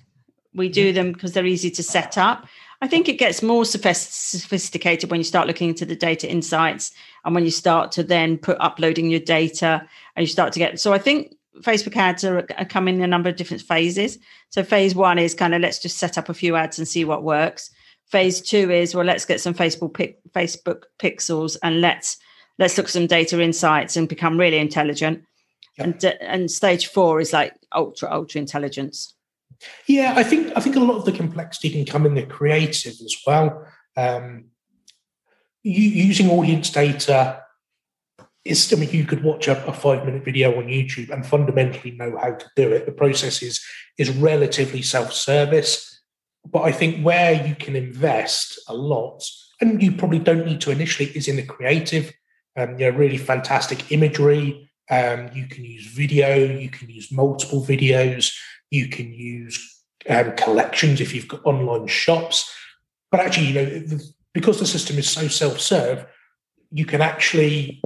We 0.54 0.69
do 0.69 0.88
mm-hmm. 0.88 0.95
them 0.95 1.12
because 1.13 1.34
they're 1.34 1.45
easy 1.47 1.71
to 1.71 1.82
set 1.82 2.15
up. 2.17 2.45
I 2.81 2.87
think 2.87 3.09
it 3.09 3.19
gets 3.19 3.43
more 3.43 3.65
sophisticated 3.65 5.11
when 5.11 5.19
you 5.19 5.25
start 5.25 5.47
looking 5.47 5.69
into 5.69 5.85
the 5.85 5.97
data 5.97 6.29
insights 6.29 6.91
and 7.25 7.35
when 7.35 7.43
you 7.43 7.51
start 7.51 7.91
to 7.93 8.03
then 8.03 8.37
put 8.37 8.57
uploading 8.61 9.09
your 9.09 9.19
data 9.19 9.85
and 10.15 10.23
you 10.23 10.27
start 10.27 10.53
to 10.53 10.59
get. 10.59 10.79
So 10.79 10.93
I 10.93 10.97
think 10.97 11.35
Facebook 11.61 11.97
ads 11.97 12.23
are, 12.23 12.45
are 12.57 12.65
coming 12.65 12.95
in 12.95 13.01
a 13.01 13.07
number 13.07 13.27
of 13.27 13.35
different 13.35 13.63
phases. 13.63 14.17
So 14.49 14.63
phase 14.63 14.95
one 14.95 15.19
is 15.19 15.33
kind 15.33 15.53
of 15.53 15.61
let's 15.61 15.79
just 15.79 15.97
set 15.97 16.17
up 16.17 16.29
a 16.29 16.33
few 16.33 16.55
ads 16.55 16.79
and 16.79 16.87
see 16.87 17.03
what 17.03 17.23
works. 17.23 17.69
Phase 18.05 18.39
two 18.39 18.71
is 18.71 18.95
well, 18.95 19.05
let's 19.05 19.25
get 19.25 19.41
some 19.41 19.53
Facebook 19.53 19.93
pic, 19.93 20.19
Facebook 20.31 20.83
pixels 20.99 21.57
and 21.61 21.81
let's 21.81 22.17
let's 22.59 22.77
look 22.77 22.85
at 22.85 22.91
some 22.91 23.07
data 23.07 23.41
insights 23.41 23.97
and 23.97 24.07
become 24.07 24.39
really 24.39 24.57
intelligent. 24.57 25.23
And 25.77 26.01
and 26.21 26.49
stage 26.49 26.87
four 26.87 27.19
is 27.19 27.33
like 27.33 27.53
ultra 27.73 28.09
ultra 28.09 28.39
intelligence. 28.39 29.13
Yeah, 29.88 30.13
I 30.15 30.24
think 30.24 30.52
I 30.56 30.62
think 30.62 30.76
a 30.76 30.80
lot 30.80 30.98
of 30.98 31.06
the 31.06 31.12
complexity 31.12 31.69
can 31.69 31.86
come 31.86 32.06
in 32.06 32.15
the 32.15 32.26
creative 32.26 32.93
as 32.93 33.15
well. 33.26 33.65
Um, 33.98 34.45
using 35.63 36.30
audience 36.30 36.69
data 36.69 37.43
is 38.45 38.72
I 38.72 38.78
mean 38.78 38.89
you 38.91 39.06
could 39.06 39.24
watch 39.24 39.48
a, 39.48 39.65
a, 39.65 39.74
five 39.74 40.06
minute 40.06 40.24
video 40.24 40.58
on 40.58 40.67
YouTube 40.67 41.10
and 41.10 41.26
fundamentally 41.26 41.91
know 41.91 42.17
how 42.17 42.34
to 42.34 42.45
do 42.56 42.72
it. 42.72 42.86
The 42.86 42.91
process 42.91 43.41
is 43.41 43.62
is 43.98 44.10
relatively 44.10 44.82
self 44.82 45.12
service, 45.13 46.02
but 46.45 46.62
I 46.62 46.72
think 46.72 47.04
where 47.04 47.45
you 47.45 47.56
can 47.56 47.76
invest 47.76 48.60
a 48.67 48.74
lot, 48.74 49.24
and 49.60 49.82
you 49.82 49.91
probably 49.91 50.19
don't 50.19 50.45
need 50.45 50.62
to 50.62 50.72
initially, 50.72 51.10
is 51.10 51.28
in 51.28 51.36
the 51.36 51.43
creative. 51.43 52.13
Um, 52.58 52.80
you 52.80 52.91
know, 52.91 52.98
really 52.98 53.17
fantastic 53.17 53.91
imagery. 53.91 54.69
Um, 54.89 55.30
you 55.34 55.45
can 55.45 55.63
use 55.63 55.86
video. 55.86 56.36
You 56.36 56.69
can 56.69 56.89
use 56.89 57.12
multiple 57.12 57.63
videos. 57.63 58.36
You 58.71 58.88
can 58.88 59.13
use 59.13 59.84
um, 60.10 60.36
collections 60.36 61.01
if 61.01 61.13
you've 61.13 61.27
got 61.27 61.45
online 61.45 61.88
shops. 61.88 62.51
But 63.12 63.21
actually, 63.21 63.47
you 63.47 63.53
know, 63.53 63.99
because 64.34 64.60
the 64.60 64.65
system 64.65 64.97
is 64.97 65.10
so 65.10 65.27
self-serve, 65.27 66.05
you 66.71 66.86
can 66.86 67.01
actually 67.01 67.82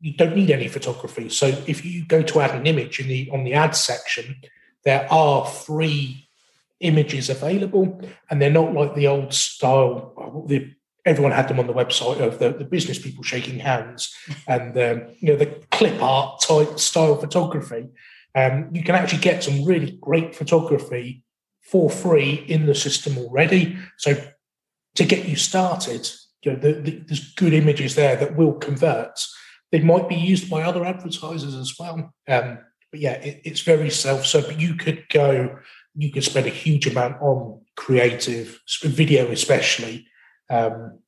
you 0.00 0.12
don't 0.14 0.36
need 0.36 0.50
any 0.50 0.68
photography. 0.68 1.28
So 1.28 1.46
if 1.66 1.84
you 1.84 2.06
go 2.06 2.22
to 2.22 2.40
add 2.40 2.54
an 2.54 2.66
image 2.66 3.00
in 3.00 3.08
the 3.08 3.30
on 3.32 3.44
the 3.44 3.54
ads 3.54 3.80
section, 3.80 4.36
there 4.84 5.12
are 5.12 5.44
free 5.44 6.28
images 6.80 7.28
available, 7.28 8.00
and 8.30 8.40
they're 8.40 8.50
not 8.50 8.72
like 8.72 8.94
the 8.94 9.08
old 9.08 9.34
style. 9.34 10.44
The, 10.46 10.72
everyone 11.04 11.32
had 11.32 11.48
them 11.48 11.58
on 11.58 11.66
the 11.66 11.72
website 11.72 12.20
of 12.20 12.38
the, 12.38 12.50
the 12.50 12.64
business 12.64 12.98
people 12.98 13.24
shaking 13.24 13.58
hands 13.58 14.14
and 14.46 14.76
um, 14.76 15.06
you 15.20 15.28
know 15.28 15.36
the 15.36 15.46
clip 15.70 16.02
art 16.02 16.40
type 16.40 16.78
style 16.78 17.16
photography. 17.16 17.88
Um, 18.34 18.68
you 18.72 18.82
can 18.82 18.94
actually 18.94 19.20
get 19.20 19.42
some 19.42 19.64
really 19.64 19.98
great 20.00 20.34
photography 20.34 21.24
for 21.60 21.90
free 21.90 22.44
in 22.48 22.66
the 22.66 22.74
system 22.74 23.18
already. 23.18 23.76
So 23.98 24.14
to 24.94 25.04
get 25.04 25.28
you 25.28 25.36
started, 25.36 26.10
you 26.42 26.52
know, 26.52 26.58
the, 26.58 26.72
the, 26.72 26.90
there's 27.06 27.34
good 27.34 27.52
images 27.52 27.94
there 27.94 28.16
that 28.16 28.36
will 28.36 28.54
convert. 28.54 29.24
They 29.70 29.80
might 29.80 30.08
be 30.08 30.14
used 30.14 30.48
by 30.48 30.62
other 30.62 30.84
advertisers 30.84 31.54
as 31.54 31.74
well. 31.78 32.12
Um, 32.26 32.58
but 32.90 33.00
yeah, 33.00 33.14
it, 33.14 33.42
it's 33.44 33.60
very 33.60 33.90
self-serve. 33.90 34.46
But 34.46 34.60
you 34.60 34.74
could 34.74 35.04
go, 35.10 35.58
you 35.94 36.10
could 36.10 36.24
spend 36.24 36.46
a 36.46 36.50
huge 36.50 36.86
amount 36.86 37.20
on 37.20 37.60
creative 37.76 38.60
video, 38.82 39.30
especially 39.30 40.06
um, 40.48 40.98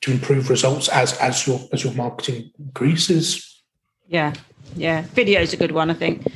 to 0.00 0.12
improve 0.12 0.50
results 0.50 0.88
as 0.88 1.16
as 1.18 1.46
your 1.46 1.60
as 1.72 1.84
your 1.84 1.92
marketing 1.94 2.50
increases. 2.58 3.62
Yeah, 4.08 4.32
yeah, 4.76 5.02
video 5.14 5.40
is 5.40 5.52
a 5.52 5.56
good 5.56 5.72
one. 5.72 5.90
I 5.90 5.94
think 5.94 6.26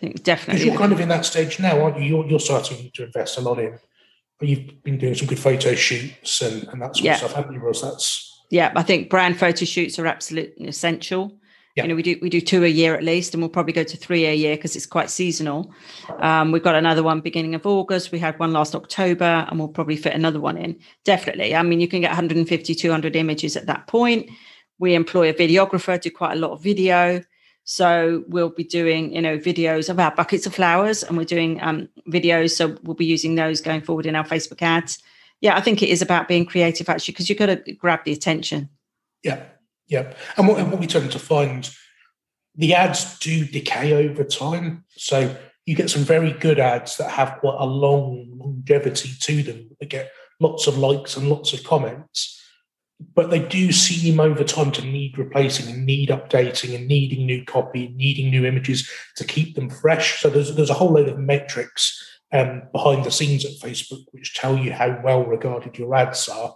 think 0.00 0.22
definitely. 0.22 0.64
Because 0.64 0.66
you're 0.66 0.78
kind 0.78 0.92
of 0.92 1.00
in 1.00 1.08
that 1.08 1.24
stage 1.24 1.58
now, 1.58 1.82
aren't 1.82 1.98
you? 1.98 2.04
You're, 2.04 2.26
you're 2.26 2.40
starting 2.40 2.90
to 2.94 3.04
invest 3.04 3.38
a 3.38 3.40
lot 3.40 3.58
in 3.58 3.78
you've 4.40 4.82
been 4.82 4.98
doing 4.98 5.14
some 5.14 5.26
good 5.26 5.38
photo 5.38 5.74
shoots 5.74 6.42
and, 6.42 6.68
and 6.68 6.82
that 6.82 6.96
sort 6.96 7.04
yeah. 7.04 7.12
of 7.12 7.18
stuff, 7.18 7.32
haven't 7.32 7.54
you, 7.54 7.60
Ros? 7.60 7.82
That's 7.82 8.44
yeah, 8.50 8.72
I 8.76 8.82
think 8.82 9.10
brand 9.10 9.38
photo 9.38 9.64
shoots 9.64 9.98
are 9.98 10.06
absolutely 10.06 10.66
essential. 10.68 11.38
Yeah. 11.74 11.84
You 11.84 11.88
know, 11.90 11.94
we 11.96 12.02
do 12.02 12.18
we 12.22 12.30
do 12.30 12.40
two 12.40 12.64
a 12.64 12.68
year 12.68 12.94
at 12.94 13.02
least, 13.02 13.34
and 13.34 13.42
we'll 13.42 13.50
probably 13.50 13.72
go 13.72 13.84
to 13.84 13.96
three 13.96 14.26
a 14.26 14.34
year 14.34 14.56
because 14.56 14.76
it's 14.76 14.86
quite 14.86 15.10
seasonal. 15.10 15.74
Um, 16.20 16.52
we've 16.52 16.62
got 16.62 16.74
another 16.74 17.02
one 17.02 17.20
beginning 17.20 17.54
of 17.54 17.66
August. 17.66 18.12
We 18.12 18.18
had 18.18 18.38
one 18.38 18.52
last 18.52 18.74
October, 18.74 19.46
and 19.48 19.58
we'll 19.58 19.68
probably 19.68 19.96
fit 19.96 20.14
another 20.14 20.40
one 20.40 20.56
in. 20.56 20.78
Definitely. 21.04 21.54
I 21.54 21.62
mean, 21.62 21.80
you 21.80 21.88
can 21.88 22.00
get 22.00 22.10
150, 22.10 22.74
200 22.74 23.16
images 23.16 23.56
at 23.56 23.66
that 23.66 23.86
point. 23.88 24.30
We 24.78 24.94
employ 24.94 25.30
a 25.30 25.34
videographer, 25.34 26.00
do 26.00 26.10
quite 26.10 26.32
a 26.32 26.40
lot 26.40 26.52
of 26.52 26.62
video. 26.62 27.22
So 27.68 28.22
we'll 28.28 28.50
be 28.50 28.62
doing, 28.62 29.12
you 29.12 29.20
know, 29.20 29.38
videos 29.38 29.88
of 29.88 29.98
our 29.98 30.12
buckets 30.12 30.46
of 30.46 30.54
flowers, 30.54 31.02
and 31.02 31.16
we're 31.16 31.24
doing 31.24 31.60
um, 31.62 31.88
videos. 32.08 32.52
So 32.52 32.76
we'll 32.84 32.94
be 32.94 33.04
using 33.04 33.34
those 33.34 33.60
going 33.60 33.80
forward 33.82 34.06
in 34.06 34.14
our 34.14 34.24
Facebook 34.24 34.62
ads. 34.62 35.00
Yeah, 35.40 35.56
I 35.56 35.60
think 35.60 35.82
it 35.82 35.88
is 35.88 36.00
about 36.00 36.28
being 36.28 36.46
creative 36.46 36.88
actually, 36.88 37.12
because 37.12 37.28
you've 37.28 37.38
got 37.38 37.46
to 37.46 37.72
grab 37.72 38.04
the 38.04 38.12
attention. 38.12 38.68
Yeah, 39.24 39.42
yeah. 39.88 40.14
And 40.36 40.46
what, 40.46 40.64
what 40.68 40.78
we 40.78 40.86
tend 40.86 41.10
to 41.10 41.18
find, 41.18 41.68
the 42.54 42.72
ads 42.72 43.18
do 43.18 43.44
decay 43.44 43.92
over 43.92 44.22
time. 44.22 44.84
So 44.90 45.36
you 45.66 45.74
get 45.74 45.90
some 45.90 46.04
very 46.04 46.30
good 46.30 46.60
ads 46.60 46.96
that 46.98 47.10
have 47.10 47.38
quite 47.40 47.56
a 47.58 47.66
long 47.66 48.30
longevity 48.38 49.10
to 49.22 49.42
them. 49.42 49.70
They 49.80 49.86
get 49.86 50.12
lots 50.38 50.68
of 50.68 50.78
likes 50.78 51.16
and 51.16 51.28
lots 51.28 51.52
of 51.52 51.64
comments 51.64 52.35
but 53.14 53.30
they 53.30 53.40
do 53.40 53.72
seem 53.72 54.20
over 54.20 54.44
time 54.44 54.70
to 54.72 54.82
need 54.82 55.18
replacing 55.18 55.72
and 55.72 55.84
need 55.84 56.08
updating 56.08 56.74
and 56.74 56.88
needing 56.88 57.26
new 57.26 57.44
copy, 57.44 57.86
and 57.86 57.96
needing 57.96 58.30
new 58.30 58.46
images 58.46 58.90
to 59.16 59.24
keep 59.24 59.54
them 59.54 59.68
fresh. 59.68 60.20
So 60.20 60.30
there's 60.30 60.54
there's 60.54 60.70
a 60.70 60.74
whole 60.74 60.92
load 60.92 61.08
of 61.08 61.18
metrics 61.18 62.02
um, 62.32 62.62
behind 62.72 63.04
the 63.04 63.10
scenes 63.10 63.44
at 63.44 63.52
Facebook 63.52 64.04
which 64.12 64.34
tell 64.34 64.56
you 64.56 64.72
how 64.72 65.00
well 65.04 65.24
regarded 65.24 65.78
your 65.78 65.94
ads 65.94 66.28
are. 66.28 66.54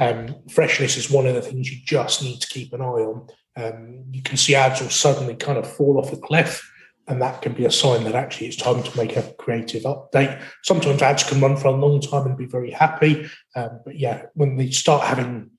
Um, 0.00 0.36
freshness 0.50 0.96
is 0.96 1.10
one 1.10 1.26
of 1.26 1.34
the 1.34 1.42
things 1.42 1.70
you 1.70 1.78
just 1.84 2.22
need 2.22 2.40
to 2.40 2.48
keep 2.48 2.72
an 2.72 2.80
eye 2.80 2.84
on. 2.84 3.28
Um, 3.56 4.04
you 4.10 4.22
can 4.22 4.36
see 4.36 4.54
ads 4.54 4.80
will 4.80 4.90
suddenly 4.90 5.36
kind 5.36 5.58
of 5.58 5.70
fall 5.70 5.98
off 5.98 6.12
a 6.12 6.16
cliff, 6.16 6.68
and 7.06 7.22
that 7.22 7.42
can 7.42 7.52
be 7.52 7.64
a 7.66 7.70
sign 7.70 8.04
that 8.04 8.14
actually 8.14 8.48
it's 8.48 8.56
time 8.56 8.82
to 8.82 8.96
make 8.96 9.16
a 9.16 9.34
creative 9.38 9.82
update. 9.82 10.42
Sometimes 10.64 11.02
ads 11.02 11.22
can 11.22 11.40
run 11.40 11.56
for 11.56 11.68
a 11.68 11.76
long 11.76 12.00
time 12.00 12.26
and 12.26 12.36
be 12.36 12.46
very 12.46 12.72
happy, 12.72 13.28
um, 13.54 13.80
but 13.84 13.96
yeah, 13.96 14.22
when 14.34 14.56
they 14.56 14.70
start 14.70 15.04
having 15.04 15.50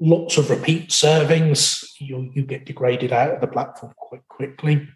lots 0.00 0.36
of 0.38 0.50
repeat 0.50 0.90
servings, 0.90 1.84
you 1.98 2.30
you 2.34 2.42
get 2.42 2.66
degraded 2.66 3.12
out 3.12 3.30
of 3.30 3.40
the 3.40 3.46
platform 3.46 3.92
quite 3.96 4.26
quickly. 4.28 4.88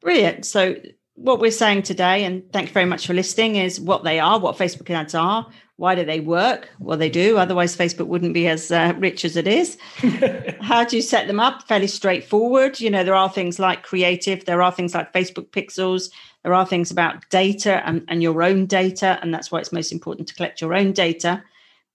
Brilliant. 0.00 0.46
So 0.46 0.76
what 1.14 1.40
we're 1.40 1.50
saying 1.50 1.82
today, 1.82 2.24
and 2.24 2.44
thank 2.52 2.68
you 2.68 2.72
very 2.72 2.86
much 2.86 3.06
for 3.06 3.14
listening, 3.14 3.56
is 3.56 3.80
what 3.80 4.04
they 4.04 4.20
are, 4.20 4.38
what 4.38 4.56
Facebook 4.56 4.88
ads 4.90 5.14
are, 5.14 5.46
why 5.76 5.94
do 5.94 6.04
they 6.04 6.20
work? 6.20 6.70
Well, 6.80 6.98
they 6.98 7.10
do. 7.10 7.38
Otherwise, 7.38 7.76
Facebook 7.76 8.06
wouldn't 8.06 8.34
be 8.34 8.48
as 8.48 8.70
uh, 8.70 8.94
rich 8.98 9.24
as 9.24 9.36
it 9.36 9.46
is. 9.46 9.78
How 10.60 10.84
do 10.84 10.96
you 10.96 11.02
set 11.02 11.28
them 11.28 11.38
up? 11.38 11.68
Fairly 11.68 11.86
straightforward. 11.86 12.80
You 12.80 12.90
know, 12.90 13.04
there 13.04 13.14
are 13.14 13.28
things 13.28 13.60
like 13.60 13.84
creative, 13.84 14.44
there 14.44 14.62
are 14.62 14.72
things 14.72 14.94
like 14.94 15.12
Facebook 15.12 15.50
pixels, 15.50 16.10
there 16.42 16.54
are 16.54 16.66
things 16.66 16.90
about 16.90 17.28
data 17.30 17.86
and, 17.86 18.04
and 18.08 18.22
your 18.22 18.42
own 18.42 18.66
data. 18.66 19.18
And 19.22 19.32
that's 19.32 19.52
why 19.52 19.60
it's 19.60 19.72
most 19.72 19.92
important 19.92 20.26
to 20.28 20.34
collect 20.34 20.60
your 20.60 20.74
own 20.74 20.92
data. 20.92 21.44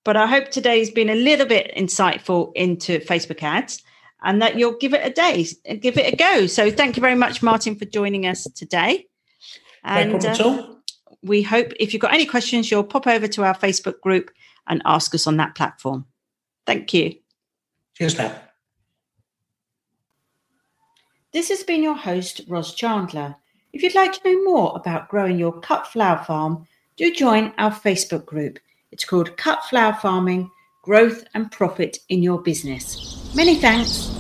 But 0.04 0.18
I 0.18 0.28
hope 0.28 0.52
today's 0.52 0.90
been 0.90 1.10
a 1.10 1.16
little 1.16 1.46
bit 1.46 1.74
insightful 1.78 2.52
into 2.56 3.00
Facebook 3.00 3.42
ads 3.42 3.82
and 4.22 4.42
that 4.42 4.58
you'll 4.58 4.78
give 4.78 4.94
it 4.94 5.06
a 5.06 5.10
day, 5.10 5.46
give 5.80 5.98
it 5.98 6.14
a 6.14 6.16
go. 6.16 6.48
So 6.48 6.72
thank 6.72 6.98
you 6.98 7.02
very 7.02 7.16
much, 7.16 7.42
Martin, 7.42 7.76
for 7.76 7.86
joining 7.86 8.26
us 8.26 8.44
today. 8.56 9.08
And 9.84 10.22
no 10.24 10.30
uh, 10.30 10.74
we 11.22 11.42
hope 11.42 11.72
if 11.80 11.94
you've 11.94 12.02
got 12.02 12.14
any 12.14 12.26
questions, 12.26 12.70
you'll 12.70 12.84
pop 12.84 13.08
over 13.08 13.28
to 13.28 13.44
our 13.44 13.56
Facebook 13.56 14.02
group 14.02 14.32
and 14.68 14.82
ask 14.86 15.14
us 15.16 15.28
on 15.28 15.38
that 15.38 15.56
platform. 15.56 16.06
Thank 16.66 16.94
you. 16.94 17.16
Cheers 17.96 18.18
now. 18.18 18.36
This 21.32 21.50
has 21.50 21.64
been 21.64 21.82
your 21.82 21.96
host, 21.96 22.42
Ros 22.48 22.74
Chandler. 22.74 23.36
If 23.72 23.82
you'd 23.82 23.96
like 23.96 24.14
to 24.14 24.22
know 24.24 24.44
more 24.44 24.74
about 24.76 25.10
growing 25.10 25.40
your 25.40 25.60
cut 25.62 25.88
flower 25.88 26.24
farm, 26.24 26.68
do 26.96 27.12
join 27.14 27.54
our 27.58 27.72
Facebook 27.72 28.26
group. 28.26 28.60
It's 28.94 29.06
called 29.06 29.36
Cut 29.38 29.66
Flower 29.66 29.96
Farming 29.96 30.52
Growth 30.84 31.24
and 31.34 31.52
Profit 31.52 31.98
in 32.10 32.22
Your 32.22 32.40
Business. 32.40 33.34
Many 33.34 33.56
thanks. 33.56 34.12